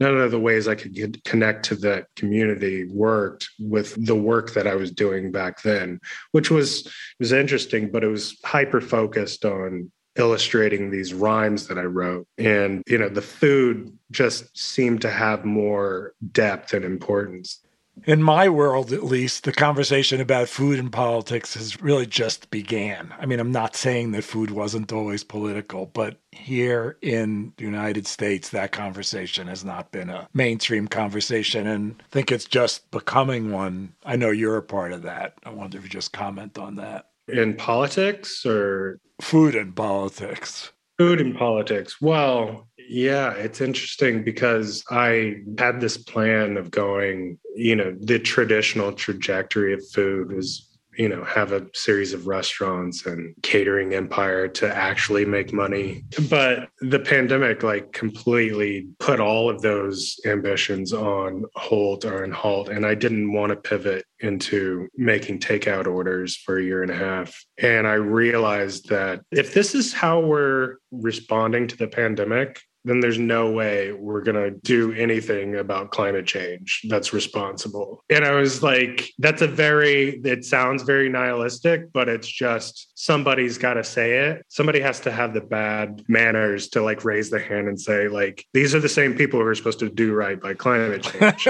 none 0.00 0.16
of 0.16 0.30
the 0.30 0.40
ways 0.40 0.66
I 0.66 0.74
could 0.74 0.92
get, 0.92 1.22
connect 1.24 1.66
to 1.66 1.76
that 1.76 2.06
community 2.16 2.84
worked 2.88 3.48
with 3.60 3.94
the 4.04 4.16
work 4.16 4.52
that 4.54 4.66
I 4.66 4.74
was 4.74 4.90
doing 4.90 5.30
back 5.30 5.62
then, 5.62 6.00
which 6.32 6.50
was 6.50 6.92
was 7.20 7.32
interesting, 7.32 7.90
but 7.90 8.02
it 8.02 8.08
was 8.08 8.38
hyper 8.44 8.80
focused 8.80 9.44
on 9.44 9.90
illustrating 10.16 10.90
these 10.90 11.12
rhymes 11.12 11.66
that 11.66 11.78
I 11.78 11.82
wrote. 11.82 12.26
And, 12.38 12.82
you 12.86 12.98
know, 12.98 13.08
the 13.08 13.22
food 13.22 13.96
just 14.10 14.56
seemed 14.56 15.00
to 15.02 15.10
have 15.10 15.44
more 15.44 16.14
depth 16.32 16.72
and 16.72 16.84
importance 16.84 17.63
in 18.04 18.22
my 18.22 18.48
world 18.48 18.92
at 18.92 19.04
least 19.04 19.44
the 19.44 19.52
conversation 19.52 20.20
about 20.20 20.48
food 20.48 20.78
and 20.78 20.92
politics 20.92 21.54
has 21.54 21.80
really 21.80 22.06
just 22.06 22.50
began. 22.50 23.14
I 23.18 23.26
mean 23.26 23.40
i'm 23.40 23.52
not 23.52 23.76
saying 23.76 24.12
that 24.12 24.24
food 24.24 24.50
wasn't 24.50 24.92
always 24.92 25.24
political 25.24 25.86
but 25.86 26.18
here 26.32 26.96
in 27.00 27.52
the 27.56 27.64
united 27.64 28.06
states 28.06 28.48
that 28.50 28.72
conversation 28.72 29.46
has 29.46 29.64
not 29.64 29.92
been 29.92 30.10
a 30.10 30.28
mainstream 30.34 30.88
conversation 30.88 31.66
and 31.66 31.96
i 32.00 32.04
think 32.10 32.32
it's 32.32 32.44
just 32.44 32.90
becoming 32.90 33.50
one. 33.50 33.94
I 34.04 34.16
know 34.16 34.30
you're 34.30 34.56
a 34.56 34.62
part 34.62 34.92
of 34.92 35.02
that. 35.02 35.34
I 35.44 35.50
wonder 35.50 35.78
if 35.78 35.84
you 35.84 35.90
just 35.90 36.12
comment 36.12 36.58
on 36.58 36.76
that. 36.76 37.10
In 37.28 37.54
politics 37.54 38.44
or 38.44 38.98
food 39.20 39.54
and 39.54 39.74
politics. 39.74 40.72
Food 40.98 41.20
and 41.20 41.36
politics. 41.36 42.00
Well 42.00 42.68
yeah, 42.88 43.32
it's 43.32 43.60
interesting 43.60 44.22
because 44.22 44.84
I 44.90 45.36
had 45.58 45.80
this 45.80 45.96
plan 45.96 46.56
of 46.56 46.70
going, 46.70 47.38
you 47.54 47.76
know, 47.76 47.96
the 48.00 48.18
traditional 48.18 48.92
trajectory 48.92 49.74
of 49.74 49.82
food 49.92 50.32
was 50.32 50.74
you 50.96 51.08
know, 51.08 51.24
have 51.24 51.52
a 51.52 51.66
series 51.74 52.12
of 52.12 52.26
restaurants 52.26 53.06
and 53.06 53.34
catering 53.42 53.94
empire 53.94 54.48
to 54.48 54.74
actually 54.74 55.24
make 55.24 55.52
money. 55.52 56.04
But 56.28 56.68
the 56.80 57.00
pandemic 57.00 57.62
like 57.62 57.92
completely 57.92 58.88
put 58.98 59.20
all 59.20 59.48
of 59.48 59.62
those 59.62 60.18
ambitions 60.26 60.92
on 60.92 61.44
hold 61.54 62.04
or 62.04 62.24
on 62.24 62.32
halt. 62.32 62.68
And 62.68 62.86
I 62.86 62.94
didn't 62.94 63.32
want 63.32 63.50
to 63.50 63.56
pivot 63.56 64.04
into 64.20 64.88
making 64.96 65.40
takeout 65.40 65.86
orders 65.86 66.36
for 66.36 66.58
a 66.58 66.62
year 66.62 66.82
and 66.82 66.90
a 66.90 66.96
half. 66.96 67.44
And 67.58 67.86
I 67.86 67.94
realized 67.94 68.88
that 68.88 69.20
if 69.30 69.54
this 69.54 69.74
is 69.74 69.92
how 69.92 70.20
we're 70.20 70.76
responding 70.90 71.66
to 71.68 71.76
the 71.76 71.88
pandemic, 71.88 72.60
then 72.84 73.00
there's 73.00 73.18
no 73.18 73.50
way 73.50 73.92
we're 73.92 74.22
going 74.22 74.36
to 74.36 74.50
do 74.50 74.92
anything 74.92 75.56
about 75.56 75.90
climate 75.90 76.26
change 76.26 76.82
that's 76.88 77.12
responsible. 77.12 78.04
And 78.10 78.24
I 78.24 78.32
was 78.32 78.62
like, 78.62 79.10
that's 79.18 79.42
a 79.42 79.46
very, 79.46 80.20
it 80.24 80.44
sounds 80.44 80.82
very 80.82 81.08
nihilistic, 81.08 81.92
but 81.92 82.08
it's 82.08 82.28
just 82.28 82.92
somebody's 82.94 83.58
got 83.58 83.74
to 83.74 83.84
say 83.84 84.28
it. 84.28 84.44
Somebody 84.48 84.80
has 84.80 85.00
to 85.00 85.12
have 85.12 85.34
the 85.34 85.40
bad 85.40 86.04
manners 86.08 86.68
to 86.70 86.82
like 86.82 87.04
raise 87.04 87.30
their 87.30 87.40
hand 87.40 87.68
and 87.68 87.80
say, 87.80 88.08
like, 88.08 88.44
these 88.52 88.74
are 88.74 88.80
the 88.80 88.88
same 88.88 89.14
people 89.14 89.40
who 89.40 89.46
are 89.46 89.54
supposed 89.54 89.78
to 89.80 89.88
do 89.88 90.12
right 90.12 90.40
by 90.40 90.54
climate 90.54 91.02
change. 91.02 91.48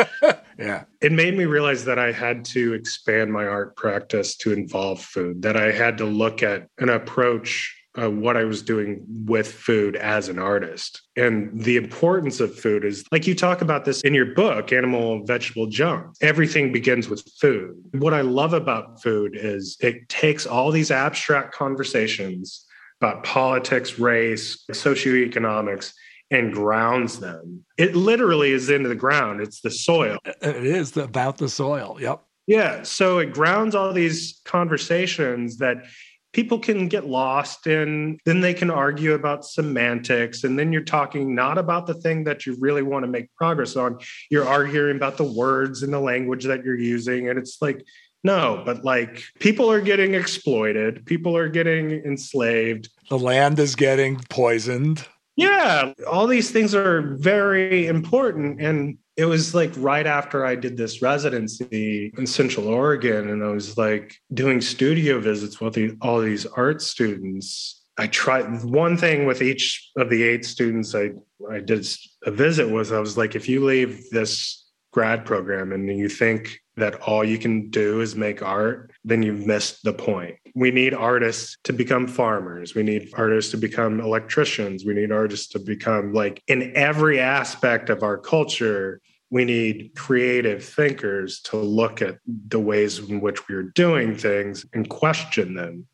yeah. 0.59 0.85
It 1.01 1.13
made 1.13 1.37
me 1.37 1.45
realize 1.45 1.85
that 1.85 1.99
I 1.99 2.13
had 2.13 2.45
to 2.47 2.75
expand 2.75 3.33
my 3.33 3.47
art 3.47 3.77
practice 3.77 4.37
to 4.39 4.53
involve 4.53 5.01
food, 5.01 5.43
that 5.43 5.57
I 5.57 5.73
had 5.73 5.99
to 5.99 6.05
look 6.05 6.43
at 6.43 6.69
an 6.79 6.89
approach 6.89 7.84
uh, 8.01 8.11
what 8.11 8.37
I 8.37 8.45
was 8.45 8.63
doing 8.63 9.05
with 9.09 9.51
food 9.51 9.97
as 9.97 10.29
an 10.29 10.39
artist. 10.39 11.03
And 11.17 11.51
the 11.61 11.77
importance 11.77 12.41
of 12.41 12.55
food 12.59 12.85
is 12.85 13.05
like 13.13 13.27
you 13.27 13.35
talk 13.35 13.63
about 13.63 13.85
this 13.85 14.01
in 14.03 14.15
your 14.15 14.35
book, 14.35 14.73
Animal 14.73 15.25
Vegetable 15.25 15.67
Junk. 15.67 16.07
Everything 16.21 16.73
begins 16.73 17.09
with 17.09 17.23
food. 17.41 17.77
What 17.93 18.15
I 18.15 18.23
love 18.23 18.53
about 18.53 19.01
food 19.03 19.37
is 19.37 19.77
it 19.81 20.09
takes 20.09 20.47
all 20.47 20.71
these 20.71 20.91
abstract 20.91 21.55
conversations 21.55 22.67
about 23.01 23.23
politics, 23.23 23.99
race, 23.99 24.65
socioeconomics, 24.71 25.93
and 26.31 26.53
grounds 26.53 27.21
them. 27.21 27.65
It 27.77 27.95
literally 27.95 28.53
is 28.53 28.71
into 28.71 28.89
the 28.89 28.95
ground, 28.95 29.41
it's 29.41 29.61
the 29.61 29.71
soil. 29.71 30.19
It 30.25 30.65
is 30.65 30.97
about 30.97 31.39
the 31.39 31.49
soil. 31.49 31.99
Yep. 32.01 32.23
Yeah. 32.47 32.83
So 32.83 33.19
it 33.19 33.33
grounds 33.33 33.75
all 33.75 33.93
these 33.93 34.41
conversations 34.45 35.59
that 35.59 35.85
people 36.35 36.59
can 36.59 36.89
get 36.89 37.07
lost 37.07 37.67
and 37.67 38.21
then 38.27 38.41
they 38.41 38.53
can 38.53 38.71
argue 38.71 39.15
about 39.15 39.47
semantics 39.47 40.45
and 40.45 40.59
then 40.59 40.73
you're 40.73 40.83
talking 40.83 41.35
not 41.35 41.57
about 41.57 41.87
the 41.87 41.95
thing 41.95 42.25
that 42.25 42.45
you 42.45 42.57
really 42.59 42.83
want 42.83 43.05
to 43.05 43.11
make 43.11 43.33
progress 43.37 43.77
on. 43.77 43.99
You're 44.31 44.47
arguing 44.47 44.97
about 44.97 45.17
the 45.17 45.25
words 45.25 45.83
and 45.83 45.93
the 45.93 46.01
language 46.01 46.45
that 46.45 46.65
you're 46.65 46.79
using 46.79 47.31
and 47.31 47.39
it's 47.39 47.63
like 47.63 47.87
no 48.25 48.63
but 48.67 48.85
like 48.85 49.23
people 49.39 49.71
are 49.71 49.81
getting 49.81 50.15
exploited 50.15 51.07
people 51.07 51.37
are 51.37 51.49
getting 51.49 51.93
enslaved. 52.05 52.91
The 53.09 53.19
land 53.19 53.59
is 53.59 53.77
getting 53.77 54.17
poisoned. 54.29 55.07
Yeah 55.37 55.93
all 56.07 56.27
these 56.27 56.51
things 56.51 56.75
are 56.75 57.17
very 57.17 57.87
important 57.87 58.61
and 58.61 58.99
it 59.17 59.27
was 59.27 59.55
like 59.55 59.73
right 59.77 60.07
after 60.07 60.45
I 60.45 60.57
did 60.57 60.77
this 60.77 61.01
residency 61.01 62.13
in 62.19 62.27
Central 62.27 62.69
Oregon, 62.69 63.31
and 63.31 63.45
I 63.45 63.49
was 63.49 63.79
like 63.79 64.17
doing 64.33 64.61
studio 64.61 65.21
visits 65.21 65.61
with 65.61 65.75
the, 65.75 65.97
all 66.01 66.21
these 66.21 66.47
art 66.47 66.83
students. 66.83 67.83
I 67.97 68.09
tried 68.09 68.65
one 68.65 68.97
thing 68.97 69.25
with 69.25 69.41
each 69.41 69.91
of 69.97 70.11
the 70.11 70.25
eight 70.25 70.45
students 70.45 70.97
I, 70.97 71.11
I 71.49 71.61
did 71.61 71.87
a 72.25 72.33
visit 72.33 72.69
was 72.69 72.91
I 72.91 72.99
was 72.99 73.17
like, 73.17 73.37
if 73.37 73.49
you 73.49 73.65
leave 73.65 74.11
this 74.11 74.64
grad 74.95 75.27
program 75.27 75.73
and 75.73 75.89
you 75.89 76.09
think 76.09 76.61
that 76.77 76.95
all 77.03 77.25
you 77.25 77.37
can 77.37 77.69
do 77.69 78.01
is 78.01 78.15
make 78.15 78.43
art, 78.43 78.93
then 79.05 79.25
you've 79.25 79.45
missed 79.45 79.83
the 79.83 79.93
point. 79.93 80.37
We 80.55 80.71
need 80.71 80.95
artists 80.95 81.57
to 81.65 81.73
become 81.73 82.07
farmers. 82.07 82.77
We 82.77 82.85
need 82.85 83.11
artists 83.15 83.51
to 83.51 83.57
become 83.57 84.01
electricians. 84.01 84.85
We 84.85 84.95
need 84.95 85.11
artists 85.11 85.49
to 85.49 85.59
become 85.59 86.13
like 86.13 86.41
in 86.47 86.77
every 86.77 87.19
aspect 87.19 87.91
of 87.91 88.05
our 88.05 88.17
culture. 88.17 89.01
We 89.31 89.45
need 89.45 89.91
creative 89.97 90.65
thinkers 90.65 91.41
to 91.47 91.57
look 91.57 92.01
at 92.01 92.19
the 92.49 92.61
ways 92.61 93.01
in 93.01 93.21
which 93.21 93.49
we 93.49 93.57
are 93.57 93.65
doing 93.75 94.17
things 94.17 94.65
and 94.75 94.89
question 94.89 95.55
them 95.55 95.89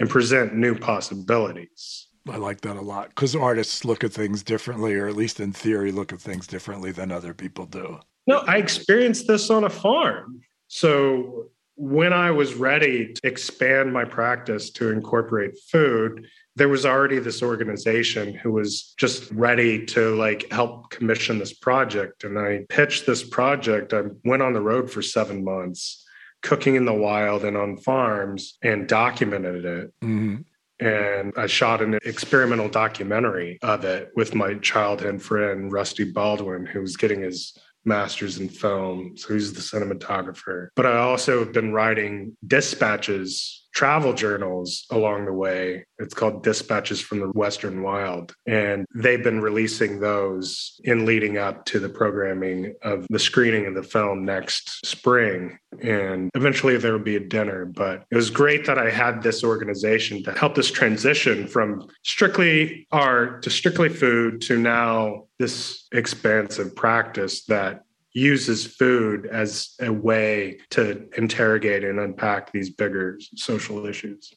and 0.00 0.10
present 0.10 0.52
new 0.52 0.74
possibilities. 0.76 2.08
I 2.28 2.38
like 2.38 2.60
that 2.62 2.76
a 2.76 2.80
lot 2.80 3.10
because 3.10 3.36
artists 3.36 3.84
look 3.84 4.02
at 4.02 4.12
things 4.12 4.42
differently, 4.42 4.94
or 4.94 5.06
at 5.06 5.16
least 5.16 5.38
in 5.38 5.52
theory, 5.52 5.92
look 5.92 6.12
at 6.12 6.20
things 6.20 6.48
differently 6.48 6.90
than 6.90 7.12
other 7.12 7.34
people 7.34 7.66
do. 7.66 8.00
No, 8.26 8.38
I 8.38 8.56
experienced 8.56 9.26
this 9.26 9.50
on 9.50 9.64
a 9.64 9.70
farm. 9.70 10.40
So 10.68 11.50
when 11.76 12.12
I 12.12 12.30
was 12.30 12.54
ready 12.54 13.12
to 13.12 13.20
expand 13.24 13.92
my 13.92 14.04
practice 14.04 14.70
to 14.72 14.90
incorporate 14.90 15.58
food, 15.70 16.26
there 16.54 16.68
was 16.68 16.84
already 16.84 17.18
this 17.18 17.42
organization 17.42 18.34
who 18.34 18.52
was 18.52 18.94
just 18.98 19.30
ready 19.30 19.84
to 19.86 20.14
like 20.16 20.50
help 20.52 20.90
commission 20.90 21.38
this 21.38 21.52
project 21.52 22.24
and 22.24 22.38
i 22.38 22.64
pitched 22.68 23.06
this 23.06 23.22
project 23.22 23.92
i 23.92 24.02
went 24.24 24.42
on 24.42 24.52
the 24.52 24.60
road 24.60 24.90
for 24.90 25.02
seven 25.02 25.44
months 25.44 26.04
cooking 26.42 26.74
in 26.74 26.84
the 26.84 26.92
wild 26.92 27.44
and 27.44 27.56
on 27.56 27.76
farms 27.76 28.58
and 28.62 28.88
documented 28.88 29.64
it 29.64 29.92
mm-hmm. 30.02 30.36
and 30.84 31.32
i 31.36 31.46
shot 31.46 31.80
an 31.80 31.98
experimental 32.04 32.68
documentary 32.68 33.58
of 33.62 33.84
it 33.84 34.10
with 34.14 34.34
my 34.34 34.54
childhood 34.54 35.22
friend 35.22 35.72
rusty 35.72 36.04
baldwin 36.04 36.66
who 36.66 36.80
was 36.80 36.96
getting 36.96 37.22
his 37.22 37.56
master's 37.84 38.38
in 38.38 38.48
film. 38.48 39.16
So 39.16 39.34
he's 39.34 39.52
the 39.52 39.60
cinematographer. 39.60 40.68
But 40.74 40.86
I 40.86 40.98
also 40.98 41.40
have 41.40 41.52
been 41.52 41.72
writing 41.72 42.36
dispatches 42.46 43.61
travel 43.72 44.12
journals 44.12 44.84
along 44.90 45.24
the 45.24 45.32
way. 45.32 45.84
It's 45.98 46.14
called 46.14 46.42
Dispatches 46.42 47.00
from 47.00 47.20
the 47.20 47.28
Western 47.28 47.82
Wild. 47.82 48.34
And 48.46 48.86
they've 48.94 49.22
been 49.22 49.40
releasing 49.40 50.00
those 50.00 50.80
in 50.84 51.06
leading 51.06 51.38
up 51.38 51.64
to 51.66 51.78
the 51.78 51.88
programming 51.88 52.74
of 52.82 53.06
the 53.08 53.18
screening 53.18 53.66
of 53.66 53.74
the 53.74 53.82
film 53.82 54.24
next 54.24 54.84
spring. 54.86 55.58
And 55.80 56.30
eventually 56.34 56.76
there 56.76 56.92
will 56.92 56.98
be 56.98 57.16
a 57.16 57.20
dinner. 57.20 57.64
But 57.64 58.04
it 58.10 58.16
was 58.16 58.30
great 58.30 58.66
that 58.66 58.78
I 58.78 58.90
had 58.90 59.22
this 59.22 59.42
organization 59.42 60.22
to 60.24 60.32
help 60.32 60.58
us 60.58 60.70
transition 60.70 61.46
from 61.46 61.88
strictly 62.02 62.86
art 62.92 63.42
to 63.42 63.50
strictly 63.50 63.88
food 63.88 64.42
to 64.42 64.58
now 64.58 65.24
this 65.38 65.86
expansive 65.92 66.76
practice 66.76 67.44
that 67.46 67.84
uses 68.14 68.66
food 68.66 69.26
as 69.26 69.74
a 69.80 69.92
way 69.92 70.58
to 70.70 71.08
interrogate 71.16 71.84
and 71.84 71.98
unpack 71.98 72.52
these 72.52 72.70
bigger 72.70 73.18
social 73.36 73.86
issues. 73.86 74.34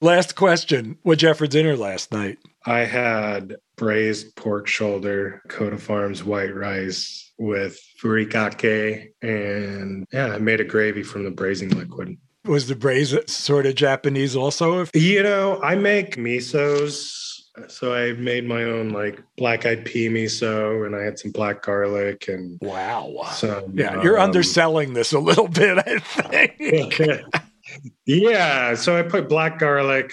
Last 0.00 0.34
question. 0.34 0.98
What'd 1.02 1.22
you 1.22 1.28
have 1.28 1.38
for 1.38 1.46
dinner 1.46 1.76
last 1.76 2.10
night? 2.10 2.38
I 2.66 2.80
had 2.80 3.56
braised 3.76 4.34
pork 4.34 4.66
shoulder, 4.66 5.42
Koda 5.48 5.78
Farms 5.78 6.24
white 6.24 6.54
rice 6.54 7.32
with 7.38 7.78
furikake, 8.00 9.12
and 9.22 10.06
yeah, 10.12 10.34
I 10.34 10.38
made 10.38 10.60
a 10.60 10.64
gravy 10.64 11.04
from 11.04 11.24
the 11.24 11.30
braising 11.30 11.70
liquid. 11.70 12.16
Was 12.44 12.66
the 12.66 12.74
braise 12.74 13.16
sort 13.32 13.66
of 13.66 13.76
Japanese 13.76 14.34
also? 14.34 14.86
You 14.92 15.22
know, 15.22 15.60
I 15.62 15.76
make 15.76 16.16
misos 16.16 17.31
so 17.68 17.94
I 17.94 18.12
made 18.12 18.46
my 18.46 18.64
own 18.64 18.90
like 18.90 19.22
black 19.36 19.66
eyed 19.66 19.84
pea 19.84 20.08
miso 20.08 20.86
and 20.86 20.96
I 20.96 21.02
had 21.02 21.18
some 21.18 21.32
black 21.32 21.62
garlic 21.62 22.28
and 22.28 22.58
wow. 22.62 23.24
Some, 23.32 23.78
yeah, 23.78 24.02
you're 24.02 24.18
um, 24.18 24.24
underselling 24.24 24.94
this 24.94 25.12
a 25.12 25.18
little 25.18 25.48
bit, 25.48 25.78
I 25.78 25.98
think. 25.98 27.00
yeah. 28.06 28.74
So 28.74 28.98
I 28.98 29.02
put 29.02 29.28
black 29.28 29.58
garlic, 29.58 30.12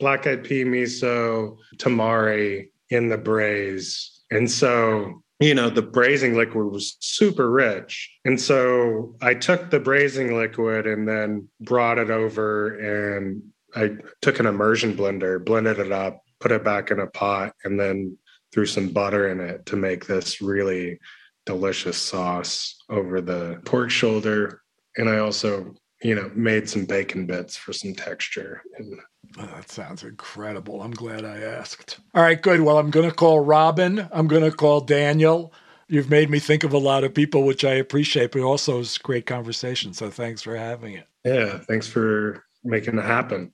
black 0.00 0.26
eyed 0.26 0.44
pea 0.44 0.64
miso, 0.64 1.56
tamari 1.76 2.70
in 2.90 3.08
the 3.08 3.18
braise. 3.18 4.10
And 4.30 4.50
so, 4.50 5.22
you 5.38 5.54
know, 5.54 5.70
the 5.70 5.82
braising 5.82 6.36
liquid 6.36 6.72
was 6.72 6.96
super 7.00 7.50
rich. 7.50 8.10
And 8.24 8.40
so 8.40 9.14
I 9.20 9.34
took 9.34 9.70
the 9.70 9.80
braising 9.80 10.36
liquid 10.36 10.86
and 10.86 11.06
then 11.06 11.48
brought 11.60 11.98
it 11.98 12.10
over 12.10 12.76
and 12.78 13.42
I 13.74 13.96
took 14.20 14.38
an 14.38 14.46
immersion 14.46 14.96
blender, 14.96 15.42
blended 15.42 15.78
it 15.78 15.92
up, 15.92 16.22
put 16.42 16.52
it 16.52 16.64
back 16.64 16.90
in 16.90 17.00
a 17.00 17.06
pot, 17.06 17.54
and 17.64 17.78
then 17.78 18.16
threw 18.52 18.66
some 18.66 18.88
butter 18.88 19.28
in 19.30 19.40
it 19.40 19.64
to 19.66 19.76
make 19.76 20.06
this 20.06 20.42
really 20.42 20.98
delicious 21.46 21.96
sauce 21.96 22.76
over 22.90 23.20
the 23.20 23.60
pork 23.64 23.90
shoulder. 23.90 24.62
And 24.96 25.08
I 25.08 25.18
also, 25.18 25.74
you 26.02 26.14
know, 26.14 26.30
made 26.34 26.68
some 26.68 26.84
bacon 26.84 27.26
bits 27.26 27.56
for 27.56 27.72
some 27.72 27.94
texture. 27.94 28.62
And 28.76 28.98
Oh, 29.38 29.46
that 29.46 29.70
sounds 29.70 30.02
incredible. 30.02 30.82
I'm 30.82 30.90
glad 30.90 31.24
I 31.24 31.38
asked. 31.38 32.00
All 32.14 32.22
right, 32.22 32.40
good. 32.40 32.60
Well, 32.60 32.78
I'm 32.78 32.90
going 32.90 33.08
to 33.08 33.14
call 33.14 33.40
Robin. 33.40 34.06
I'm 34.12 34.28
going 34.28 34.42
to 34.42 34.54
call 34.54 34.80
Daniel. 34.80 35.54
You've 35.88 36.10
made 36.10 36.28
me 36.28 36.38
think 36.38 36.64
of 36.64 36.72
a 36.72 36.78
lot 36.78 37.04
of 37.04 37.14
people, 37.14 37.44
which 37.44 37.64
I 37.64 37.74
appreciate, 37.74 38.32
but 38.32 38.42
also 38.42 38.80
it's 38.80 38.98
great 38.98 39.26
conversation. 39.26 39.94
So 39.94 40.10
thanks 40.10 40.42
for 40.42 40.56
having 40.56 40.94
it. 40.94 41.06
Yeah, 41.24 41.58
thanks 41.58 41.86
for 41.86 42.44
making 42.64 42.98
it 42.98 43.04
happen. 43.04 43.52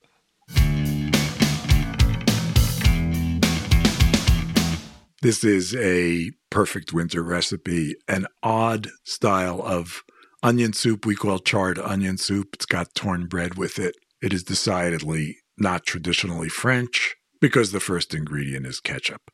This 5.21 5.43
is 5.43 5.75
a 5.75 6.31
perfect 6.49 6.93
winter 6.93 7.21
recipe, 7.21 7.95
an 8.07 8.25
odd 8.41 8.87
style 9.03 9.61
of 9.61 10.03
onion 10.41 10.71
soup 10.71 11.05
we 11.05 11.15
call 11.15 11.39
charred 11.39 11.77
onion 11.77 12.17
soup. 12.17 12.51
It's 12.53 12.65
got 12.65 12.95
torn 12.95 13.27
bread 13.27 13.55
with 13.55 13.79
it. 13.79 13.95
It 14.21 14.31
is 14.31 14.43
decidedly 14.43 15.37
not 15.57 15.85
traditionally 15.85 16.47
French 16.47 17.17
because 17.41 17.73
the 17.73 17.81
first 17.81 18.13
ingredient 18.13 18.65
is 18.65 18.79
ketchup. 18.79 19.29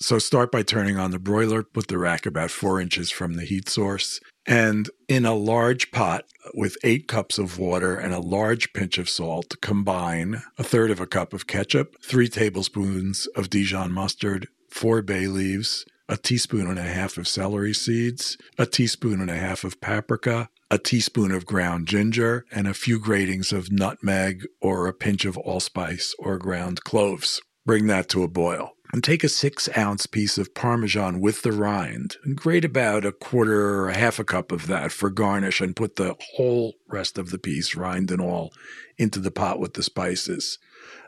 So 0.00 0.18
start 0.18 0.50
by 0.50 0.62
turning 0.62 0.96
on 0.96 1.10
the 1.10 1.18
broiler, 1.18 1.62
put 1.62 1.88
the 1.88 1.98
rack 1.98 2.24
about 2.24 2.50
four 2.50 2.80
inches 2.80 3.10
from 3.10 3.34
the 3.34 3.44
heat 3.44 3.68
source, 3.68 4.20
and 4.46 4.88
in 5.06 5.26
a 5.26 5.34
large 5.34 5.90
pot 5.90 6.24
with 6.54 6.78
eight 6.82 7.06
cups 7.06 7.38
of 7.38 7.58
water 7.58 7.94
and 7.94 8.14
a 8.14 8.20
large 8.20 8.72
pinch 8.72 8.96
of 8.96 9.10
salt, 9.10 9.56
combine 9.60 10.42
a 10.56 10.64
third 10.64 10.90
of 10.90 11.00
a 11.00 11.06
cup 11.06 11.34
of 11.34 11.46
ketchup, 11.46 11.96
three 12.02 12.28
tablespoons 12.28 13.26
of 13.36 13.50
Dijon 13.50 13.92
mustard, 13.92 14.48
four 14.70 15.02
bay 15.02 15.26
leaves, 15.26 15.84
a 16.08 16.16
teaspoon 16.16 16.66
and 16.66 16.78
a 16.78 16.82
half 16.82 17.18
of 17.18 17.28
celery 17.28 17.72
seeds, 17.72 18.36
a 18.58 18.66
teaspoon 18.66 19.20
and 19.20 19.30
a 19.30 19.36
half 19.36 19.62
of 19.62 19.80
paprika, 19.80 20.48
a 20.70 20.78
teaspoon 20.78 21.30
of 21.30 21.46
ground 21.46 21.86
ginger, 21.86 22.44
and 22.50 22.66
a 22.66 22.74
few 22.74 22.98
gratings 22.98 23.52
of 23.52 23.70
nutmeg 23.70 24.46
or 24.60 24.86
a 24.86 24.92
pinch 24.92 25.24
of 25.24 25.36
allspice 25.36 26.14
or 26.18 26.38
ground 26.38 26.82
cloves. 26.82 27.40
Bring 27.64 27.86
that 27.88 28.08
to 28.10 28.22
a 28.22 28.28
boil. 28.28 28.72
And 28.92 29.04
take 29.04 29.22
a 29.22 29.28
six 29.28 29.68
ounce 29.76 30.06
piece 30.06 30.36
of 30.36 30.52
Parmesan 30.52 31.20
with 31.20 31.42
the 31.42 31.52
rind 31.52 32.16
and 32.24 32.36
grate 32.36 32.64
about 32.64 33.04
a 33.04 33.12
quarter 33.12 33.76
or 33.76 33.88
a 33.88 33.96
half 33.96 34.18
a 34.18 34.24
cup 34.24 34.50
of 34.50 34.66
that 34.66 34.90
for 34.90 35.10
garnish 35.10 35.60
and 35.60 35.76
put 35.76 35.94
the 35.94 36.16
whole 36.34 36.74
rest 36.88 37.16
of 37.16 37.30
the 37.30 37.38
piece, 37.38 37.76
rind 37.76 38.10
and 38.10 38.20
all, 38.20 38.52
into 38.98 39.20
the 39.20 39.30
pot 39.30 39.60
with 39.60 39.74
the 39.74 39.84
spices. 39.84 40.58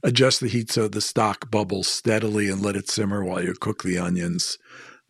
Adjust 0.03 0.41
the 0.41 0.49
heat 0.49 0.71
so 0.71 0.89
the 0.89 1.01
stock 1.01 1.51
bubbles 1.51 1.89
steadily 1.89 2.49
and 2.49 2.61
let 2.63 2.77
it 2.77 2.89
simmer 2.89 3.25
while 3.25 3.43
you 3.43 3.55
cook 3.55 3.83
the 3.83 3.99
onions. 3.99 4.59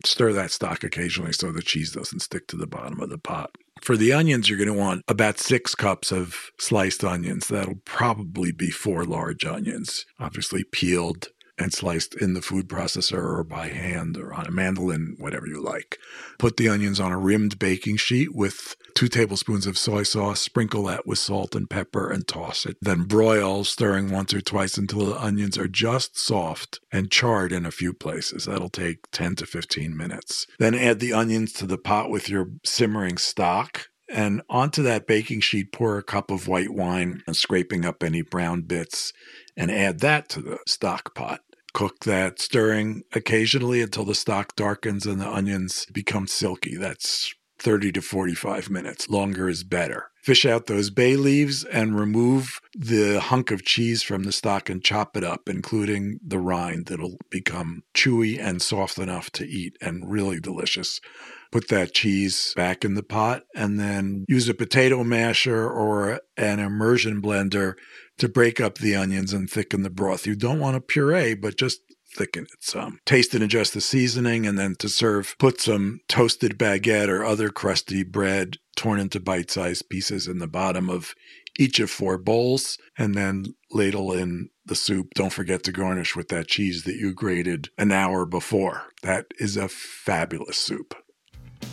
Stir 0.05 0.33
that 0.33 0.51
stock 0.51 0.83
occasionally 0.83 1.33
so 1.33 1.51
the 1.51 1.61
cheese 1.61 1.91
doesn't 1.91 2.19
stick 2.19 2.47
to 2.47 2.57
the 2.57 2.67
bottom 2.67 2.99
of 2.99 3.09
the 3.09 3.17
pot. 3.17 3.55
For 3.81 3.97
the 3.97 4.13
onions, 4.13 4.49
you're 4.49 4.57
going 4.57 4.67
to 4.67 4.73
want 4.73 5.03
about 5.07 5.39
six 5.39 5.75
cups 5.75 6.11
of 6.11 6.51
sliced 6.59 7.03
onions. 7.03 7.47
That'll 7.47 7.81
probably 7.85 8.51
be 8.51 8.69
four 8.69 9.03
large 9.03 9.45
onions, 9.45 10.05
obviously 10.19 10.63
peeled 10.63 11.29
and 11.57 11.73
sliced 11.73 12.15
in 12.15 12.33
the 12.33 12.41
food 12.41 12.67
processor 12.67 13.23
or 13.23 13.43
by 13.43 13.67
hand 13.67 14.17
or 14.17 14.33
on 14.33 14.47
a 14.47 14.51
mandolin, 14.51 15.15
whatever 15.19 15.47
you 15.47 15.61
like. 15.61 15.99
Put 16.39 16.57
the 16.57 16.69
onions 16.69 16.99
on 16.99 17.11
a 17.11 17.17
rimmed 17.17 17.59
baking 17.59 17.97
sheet 17.97 18.33
with 18.33 18.75
two 18.95 19.07
tablespoons 19.07 19.67
of 19.67 19.77
soy 19.77 20.03
sauce, 20.03 20.41
sprinkle 20.41 20.83
that 20.85 21.05
with 21.05 21.19
salt 21.19 21.55
and 21.55 21.69
pepper, 21.69 22.09
and 22.09 22.27
toss 22.27 22.65
it. 22.65 22.77
Then 22.81 23.03
broil, 23.03 23.63
stirring 23.63 24.11
once 24.11 24.33
or 24.33 24.41
twice 24.41 24.77
until 24.77 25.05
the 25.05 25.21
onions 25.21 25.57
are 25.57 25.67
just 25.67 26.17
soft 26.17 26.79
and 26.91 27.11
charred 27.11 27.51
in 27.51 27.65
a 27.65 27.71
few 27.71 27.93
places. 27.93 28.45
That'll 28.45 28.69
take 28.69 29.09
10 29.11 29.35
to 29.37 29.45
15 29.45 29.95
minutes. 29.95 30.47
Then 30.59 30.75
add 30.75 30.99
the 30.99 31.13
onions 31.13 31.53
to 31.53 31.65
the 31.65 31.77
pot 31.77 32.09
with 32.09 32.29
your 32.29 32.49
simmering 32.63 33.17
stock. 33.17 33.87
And 34.09 34.41
onto 34.47 34.83
that 34.83 35.07
baking 35.07 35.39
sheet, 35.39 35.71
pour 35.71 35.97
a 35.97 36.03
cup 36.03 36.29
of 36.29 36.47
white 36.47 36.71
wine 36.71 37.23
and 37.25 37.35
scraping 37.35 37.83
up 37.83 38.03
any 38.03 38.21
brown 38.21 38.61
bits 38.61 39.11
and 39.55 39.71
add 39.71 39.99
that 39.99 40.29
to 40.29 40.41
the 40.41 40.59
stock 40.67 41.13
pot. 41.15 41.41
Cook 41.73 42.03
that, 42.05 42.39
stirring 42.39 43.03
occasionally 43.13 43.81
until 43.81 44.05
the 44.05 44.13
stock 44.13 44.55
darkens 44.55 45.05
and 45.05 45.19
the 45.19 45.27
onions 45.27 45.87
become 45.91 46.27
silky. 46.27 46.75
That's 46.77 47.33
30 47.59 47.93
to 47.93 48.01
45 48.01 48.69
minutes. 48.69 49.09
Longer 49.09 49.49
is 49.49 49.63
better. 49.63 50.09
Fish 50.21 50.45
out 50.45 50.67
those 50.67 50.89
bay 50.89 51.15
leaves 51.15 51.63
and 51.65 51.99
remove 51.99 52.61
the 52.73 53.19
hunk 53.19 53.51
of 53.51 53.65
cheese 53.65 54.03
from 54.03 54.23
the 54.23 54.31
stock 54.31 54.69
and 54.69 54.83
chop 54.83 55.17
it 55.17 55.23
up, 55.23 55.49
including 55.49 56.19
the 56.25 56.39
rind. 56.39 56.85
that'll 56.85 57.17
become 57.29 57.83
chewy 57.93 58.39
and 58.39 58.61
soft 58.61 58.97
enough 58.97 59.29
to 59.31 59.45
eat 59.45 59.75
and 59.81 60.09
really 60.09 60.39
delicious. 60.39 61.01
Put 61.53 61.67
that 61.67 61.93
cheese 61.93 62.51
back 62.55 62.83
in 62.83 62.95
the 62.95 63.03
pot 63.03 63.43
and 63.53 63.79
then 63.79 64.25
use 64.27 64.49
a 64.49 64.55
potato 64.55 65.03
masher 65.03 65.69
or 65.69 66.19
an 66.35 66.59
immersion 66.59 67.21
blender 67.21 67.75
to 68.17 68.27
break 68.27 68.59
up 68.59 68.79
the 68.79 68.95
onions 68.95 69.33
and 69.33 69.47
thicken 69.47 69.83
the 69.83 69.91
broth. 69.91 70.25
You 70.25 70.35
don't 70.35 70.59
want 70.59 70.77
a 70.77 70.81
puree, 70.81 71.35
but 71.35 71.55
just 71.55 71.81
thicken 72.15 72.45
it 72.45 72.63
some. 72.63 72.99
Taste 73.05 73.35
and 73.35 73.43
adjust 73.43 73.75
the 73.75 73.81
seasoning, 73.81 74.47
and 74.47 74.57
then 74.57 74.73
to 74.79 74.89
serve, 74.89 75.35
put 75.37 75.61
some 75.61 75.99
toasted 76.07 76.57
baguette 76.57 77.07
or 77.07 77.23
other 77.23 77.49
crusty 77.49 78.03
bread 78.03 78.57
torn 78.75 78.99
into 78.99 79.19
bite 79.19 79.51
sized 79.51 79.89
pieces 79.89 80.27
in 80.27 80.39
the 80.39 80.47
bottom 80.47 80.89
of 80.89 81.13
each 81.59 81.79
of 81.79 81.91
four 81.91 82.17
bowls, 82.17 82.79
and 82.97 83.13
then 83.13 83.45
ladle 83.69 84.11
in 84.11 84.49
the 84.65 84.75
soup. 84.75 85.09
Don't 85.13 85.33
forget 85.33 85.61
to 85.63 85.71
garnish 85.71 86.15
with 86.15 86.29
that 86.29 86.47
cheese 86.47 86.83
that 86.85 86.95
you 86.95 87.13
grated 87.13 87.69
an 87.77 87.91
hour 87.91 88.25
before. 88.25 88.87
That 89.03 89.27
is 89.37 89.55
a 89.55 89.67
fabulous 89.67 90.57
soup. 90.57 90.95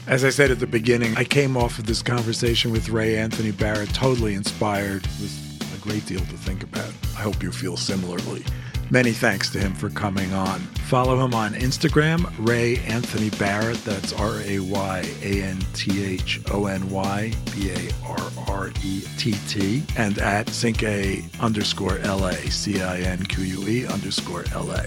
As 0.07 0.25
I 0.25 0.31
said 0.31 0.51
at 0.51 0.59
the 0.59 0.67
beginning, 0.67 1.17
I 1.17 1.25
came 1.25 1.57
off 1.57 1.79
of 1.79 1.87
this 1.87 2.03
conversation 2.03 2.73
with 2.73 2.89
Ray 2.89 3.17
Anthony 3.17 3.53
Barrett 3.53 3.95
totally 3.95 4.35
inspired 4.35 5.03
with 5.21 5.73
a 5.75 5.79
great 5.81 6.05
deal 6.07 6.21
to 6.21 6.37
think 6.37 6.63
about. 6.63 6.93
I 7.17 7.23
hope 7.23 7.43
you 7.43 7.53
feel 7.53 7.77
similarly. 7.77 8.45
Many 8.93 9.13
thanks 9.13 9.51
to 9.51 9.61
him 9.61 9.73
for 9.73 9.89
coming 9.89 10.33
on. 10.33 10.59
Follow 10.89 11.25
him 11.25 11.33
on 11.33 11.55
Instagram, 11.55 12.29
Ray 12.45 12.79
Anthony 12.79 13.31
Barrett. 13.31 13.85
That's 13.85 14.13
R 14.13 14.41
A 14.41 14.59
Y 14.59 15.09
A 15.23 15.43
N 15.43 15.59
T 15.75 16.05
H 16.05 16.41
O 16.51 16.67
N 16.67 16.91
Y 16.91 17.33
B 17.55 17.71
A 17.71 17.91
R 18.05 18.31
R 18.49 18.73
E 18.83 19.03
T 19.17 19.37
T, 19.47 19.85
and 19.97 20.19
at 20.19 20.49
Cinque 20.49 21.23
underscore 21.39 22.01
LA, 22.01 22.33
C 22.51 22.83
I 22.83 22.99
N 23.03 23.23
Q 23.27 23.45
U 23.45 23.69
E 23.69 23.87
underscore 23.87 24.45
LA. 24.53 24.87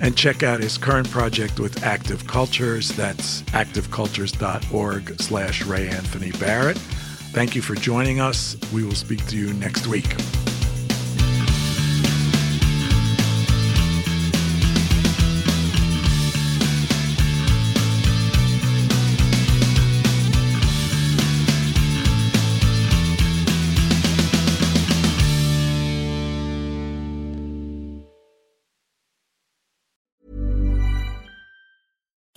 And 0.00 0.16
check 0.16 0.42
out 0.42 0.60
his 0.60 0.76
current 0.76 1.10
project 1.10 1.60
with 1.60 1.82
Active 1.84 2.26
Cultures. 2.26 2.90
That's 2.90 3.42
activecultures.org 3.42 5.20
slash 5.20 5.64
Ray 5.64 5.88
Anthony 5.88 6.32
Barrett. 6.32 6.78
Thank 7.32 7.56
you 7.56 7.62
for 7.62 7.74
joining 7.74 8.20
us. 8.20 8.56
We 8.72 8.84
will 8.84 8.94
speak 8.94 9.26
to 9.28 9.36
you 9.36 9.52
next 9.54 9.86
week. 9.86 10.14